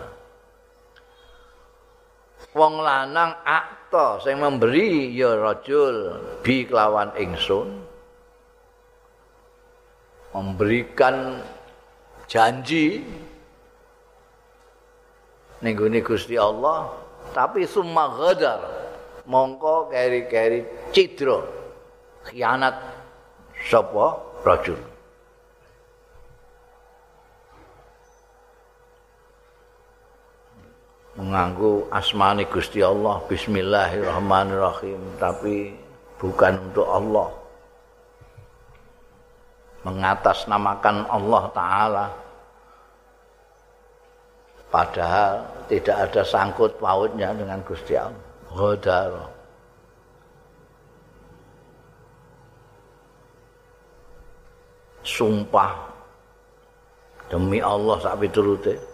[2.52, 7.78] Wong lanang akta sing memberi ya rajul bi kelawan ingsun
[10.34, 11.42] memberikan
[12.26, 13.06] janji
[15.62, 16.90] ning Gusti Allah
[17.30, 18.60] tapi summa ghadar
[19.30, 21.38] mongko keri-keri cidra
[22.26, 22.74] khianat
[23.62, 24.78] sapa rajul
[31.30, 34.98] menganggu asmani Gusti Allah bismillahirrahmanirrahim.
[35.22, 35.70] Tapi
[36.18, 37.28] bukan untuk Allah.
[39.86, 42.06] Mengatasnamakan Allah taala.
[44.74, 48.26] Padahal tidak ada sangkut pautnya dengan Gusti Allah.
[48.50, 49.30] Ghadar
[55.06, 55.94] sumpah.
[57.30, 58.89] Demi Allah sak piturute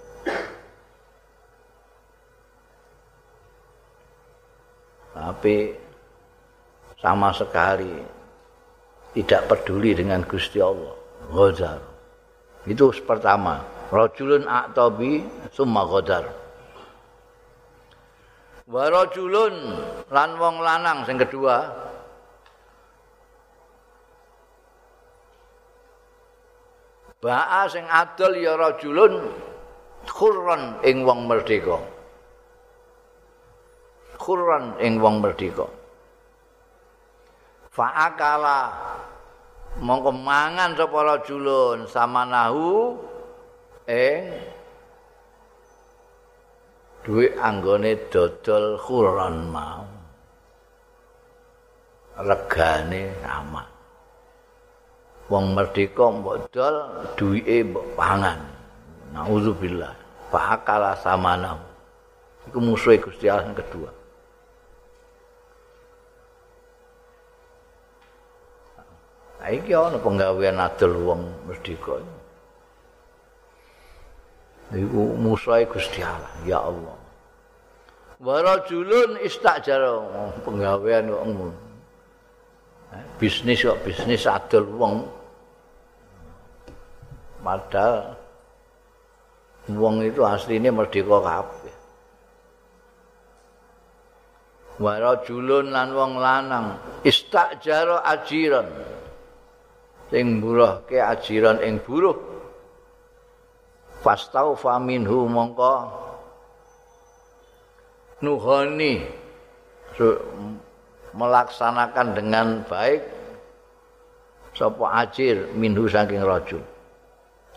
[5.37, 5.69] tapi
[6.97, 7.93] sama sekali
[9.13, 10.97] tidak peduli dengan Gusti Allah.
[11.29, 11.77] Ghadar.
[12.65, 13.61] Itu pertama.
[13.93, 16.25] Rajulun aqtabi summa ghadar.
[18.65, 19.77] Wa rajulun
[20.09, 21.69] lan wong lanang sing kedua.
[27.21, 29.21] Ba'a sing adol ya rajulun
[30.09, 31.77] khurran ing wong merdeka
[34.27, 35.71] khurran ing wong merdeka.
[37.71, 38.75] Fa'akala
[39.79, 42.99] mongko mangan sapa rajulun samanahu
[43.87, 44.35] ing
[47.07, 49.87] duwe anggone dodol khuron mau.
[52.19, 53.69] Regane aman.
[55.31, 56.77] Wong merdeka mbok dol
[57.15, 58.43] duwike mbok pangan.
[59.15, 59.95] Naudzubillah.
[60.27, 61.55] Fakala samana
[62.51, 64.06] iku musuh Gusti Allah yang kedua
[69.47, 72.03] Iki ana penggawean adol wong merdeka.
[74.75, 76.99] Iku musuh Gusti Allah, ya Allah.
[78.19, 80.03] Wa rajulun istajara
[80.43, 81.55] penggawean kok ngono.
[83.23, 84.97] Bisnis kok bisnis adol wong.
[87.47, 88.19] Padahal
[89.71, 91.77] wong itu aslinya merdeka kabeh.
[94.83, 96.75] Wa rajulun lan wong lanang
[97.07, 98.96] istajara ajiran.
[100.07, 102.15] Sing buruhke ajiran ing buruh.
[104.07, 105.75] Fastaufa minhu mongko
[108.23, 109.03] nuhoni
[111.17, 113.03] melaksanakan dengan baik
[114.55, 116.63] sapa ajir minhu saking rajul.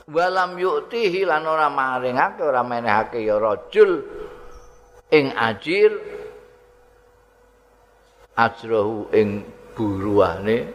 [0.09, 4.01] Walam yu'tihi lan ora maringake ora menehake ya rajul
[5.13, 5.93] ing ajir
[8.33, 9.45] ajrahu ing
[9.77, 10.65] buruane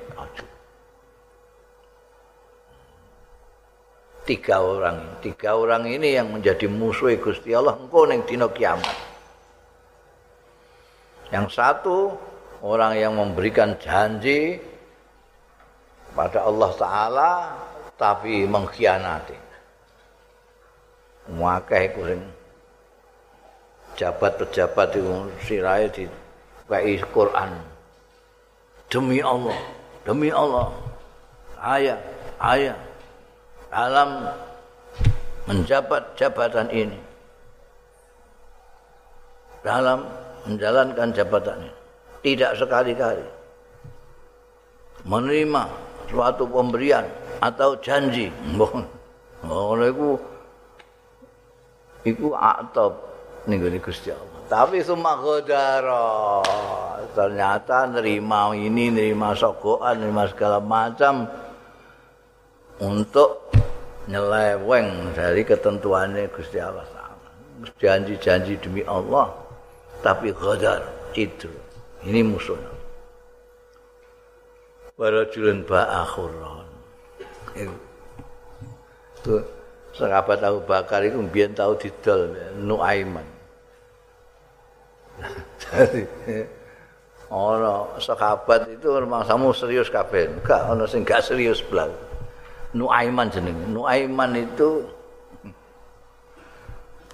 [4.24, 5.20] tiga orang.
[5.20, 7.76] Tiga orang ini yang menjadi musuh Gusti Allah.
[7.78, 8.96] Engkau neng dino kiamat.
[11.32, 12.12] Yang satu
[12.64, 14.60] orang yang memberikan janji
[16.12, 17.30] pada Allah Taala
[17.96, 19.38] tapi mengkhianati.
[21.36, 22.20] Maka kuring
[23.96, 25.14] jabat pejabat itu
[25.46, 26.04] sirai di
[26.68, 27.52] kai Quran.
[28.92, 29.56] Demi Allah
[30.04, 30.68] demi Allah.
[31.58, 31.96] Ayah
[32.44, 32.76] ayah
[33.74, 34.30] dalam
[35.50, 36.98] menjabat jabatan ini.
[39.66, 40.06] Dalam
[40.46, 41.74] menjalankan jabatan ini.
[42.22, 43.26] Tidak sekali-kali.
[45.04, 45.62] Menerima
[46.06, 47.02] suatu pemberian
[47.42, 48.30] atau janji.
[49.44, 50.16] Oh itu
[52.06, 52.94] itu atau
[53.50, 54.40] nih Gusti Allah.
[54.48, 56.40] Tapi semua kodara
[57.12, 61.28] ternyata nerima ini nerima sokoan nerima segala macam
[62.80, 63.43] untuk
[64.10, 66.84] nyeleweng dari ketentuannya Gusti Allah.
[67.80, 69.32] Janji-janji demi Allah
[70.04, 70.84] tapi ghadar
[71.16, 71.48] itu.
[72.04, 72.74] Ini musuhnya
[74.94, 76.66] warajulun ba'akhurran
[77.58, 79.34] itu.
[79.94, 83.22] Sahabat Abu Bakar itu biar tahu didol Nuaiman.
[85.62, 86.02] Jadi
[87.30, 89.22] orang sahabat itu memang
[89.54, 90.34] serius kabeh.
[90.34, 91.94] Enggak orang sing enggak serius belang
[92.74, 93.64] Nuaiman jenenge.
[93.70, 94.82] Nuaiman itu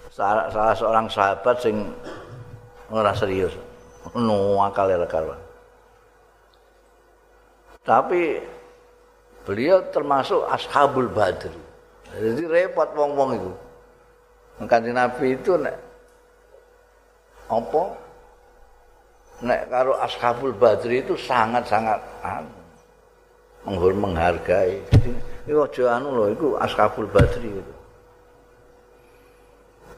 [0.09, 1.77] salah, salah seorang sahabat sing
[2.89, 3.53] ora serius.
[4.17, 4.97] Nu akale
[7.85, 8.41] Tapi
[9.45, 11.71] beliau termasuk ashabul badri
[12.19, 13.53] jadi repot wong-wong itu.
[14.67, 15.77] Kanjeng nabi itu nek
[17.49, 17.83] apa?
[19.41, 22.03] Nek karo ashabul badri itu sangat-sangat
[23.65, 24.81] menghur menghargai.
[25.47, 27.75] Ini aja anu loh itu ashabul badri itu.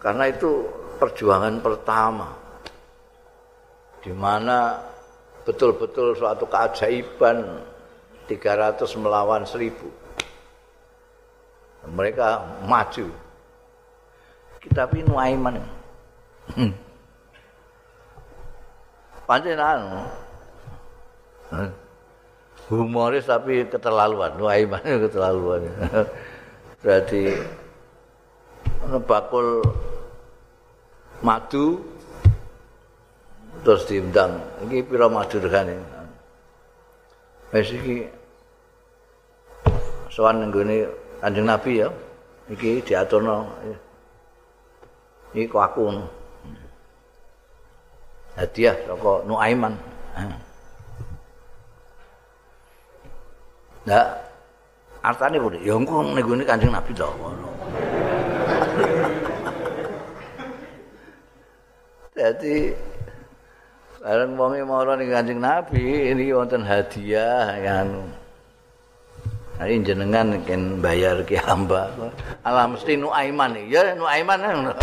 [0.03, 0.67] Karena itu
[0.99, 2.35] perjuangan pertama.
[4.03, 4.83] Di mana
[5.47, 7.63] betul-betul suatu keajaiban
[8.27, 9.71] 300 melawan 1000
[11.91, 13.11] mereka maju.
[14.63, 15.59] Kita tapi Nuaiman
[16.55, 16.71] hmm.
[19.59, 20.07] anu
[22.73, 24.33] humoris tapi keterlaluan.
[24.41, 25.69] Nuaiman keterlaluan
[26.81, 27.37] berarti
[29.05, 29.61] bakul
[31.21, 31.85] madu
[33.63, 34.41] terus diundang.
[34.65, 35.77] Iki pira madu regane?
[37.53, 38.09] Wis iki
[40.09, 40.89] sowan nggone
[41.21, 41.89] Kanjeng Nabi ya.
[42.49, 43.47] Iki diaturno
[45.33, 45.85] iki kok aku
[48.37, 49.77] hadiah saka Nuaiman
[53.83, 54.15] Nah,
[55.03, 57.49] artane kuwi ya engko ning Kanjeng Nabi to ngono.
[62.19, 62.71] Jadi
[63.99, 68.07] bareng wong mara ning Kanjeng Nabi ini wonten hadiah yang
[69.63, 71.87] Hari jenengan ken bayar ki hamba.
[72.43, 74.75] Alah mesti nu aiman ya nu aiman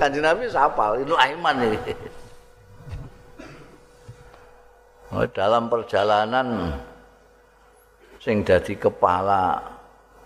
[0.00, 1.92] Kanjeng Nabi sapal nu aiman iki.
[5.12, 6.76] Oh, dalam perjalanan
[8.26, 9.54] sing dadi kepala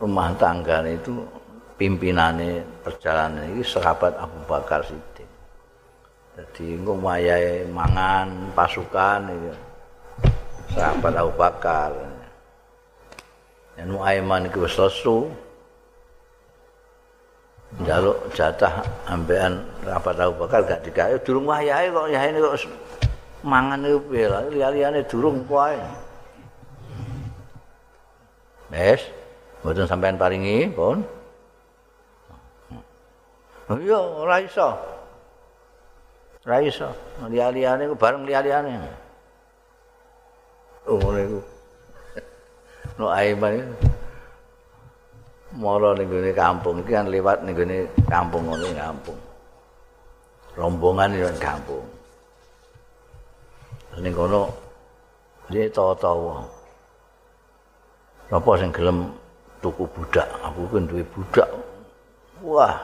[0.01, 1.21] rumah tangga itu
[1.77, 5.29] pimpinane perjalanan ini sahabat Abu Bakar Siddiq.
[6.33, 9.53] Jadi wayahe mangan pasukan iki.
[10.73, 11.93] Sahabat Abu Bakar.
[13.77, 15.29] Aiman iku wis lesu.
[17.85, 18.81] Jaluk jatah
[19.13, 22.65] ambean rapat Abu Bakar gak digawe durung wayahe kok yahene kok
[23.45, 26.09] mangan lah liyane durung kuwi.
[28.71, 29.03] Wes,
[29.61, 31.03] mboten sampean paringi, pun.
[33.71, 34.75] Iya, ora iso.
[36.43, 36.91] Ra iso.
[37.31, 38.75] Liya-liyane ku bareng liya-liyane.
[40.91, 41.41] Oh ngene iku.
[42.99, 43.75] No aiman iku.
[45.61, 47.79] Mara ning gone kampung iki kan lewat ning gone
[48.11, 49.19] kampung ngene kampung.
[50.59, 51.87] Rombongan ning kampung.
[54.03, 54.51] Ning kono
[55.47, 56.60] dia tahu-tahu.
[58.31, 59.11] Apa sing gelem
[59.59, 60.27] tuku budak?
[60.47, 61.51] Aku kan duwe budak.
[62.47, 62.79] Wah.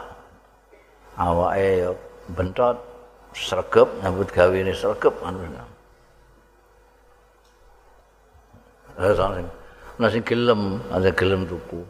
[1.17, 1.97] Awake
[2.35, 2.77] bentot
[3.33, 5.41] sregep nyambut gawe ini sregep anu
[9.97, 11.81] Nah, sing gelem, ada gelem tuku.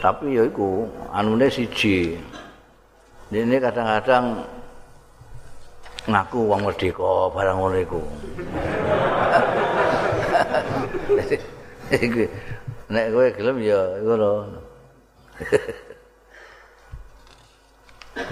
[0.00, 2.16] Tapi ya iku anune siji.
[3.28, 4.40] Ini kadang-kadang
[6.08, 8.00] ngaku wong merdeka barang ngono iku.
[12.88, 14.32] Nek kowe gelem ya ngono.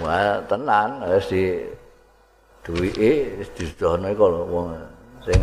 [0.03, 1.63] Wah, tenan harus di
[2.67, 4.75] duwike wis iku lho wong
[5.23, 5.39] sing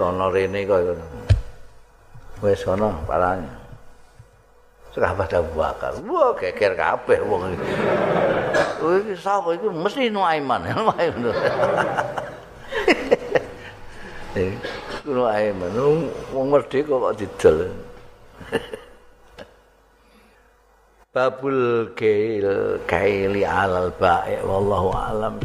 [0.00, 0.96] tono rene kok
[2.40, 3.44] wis ana parane
[4.96, 7.68] sahabat Abu Bakar wah geger kabeh wong iki
[8.80, 10.64] kuwi sapa iki mesti Nuaiman
[15.04, 15.76] eh Nuaiman
[16.32, 17.68] wong merdeka kok didol.
[21.14, 25.38] Babul kail kaili alal ba'i wallahu alam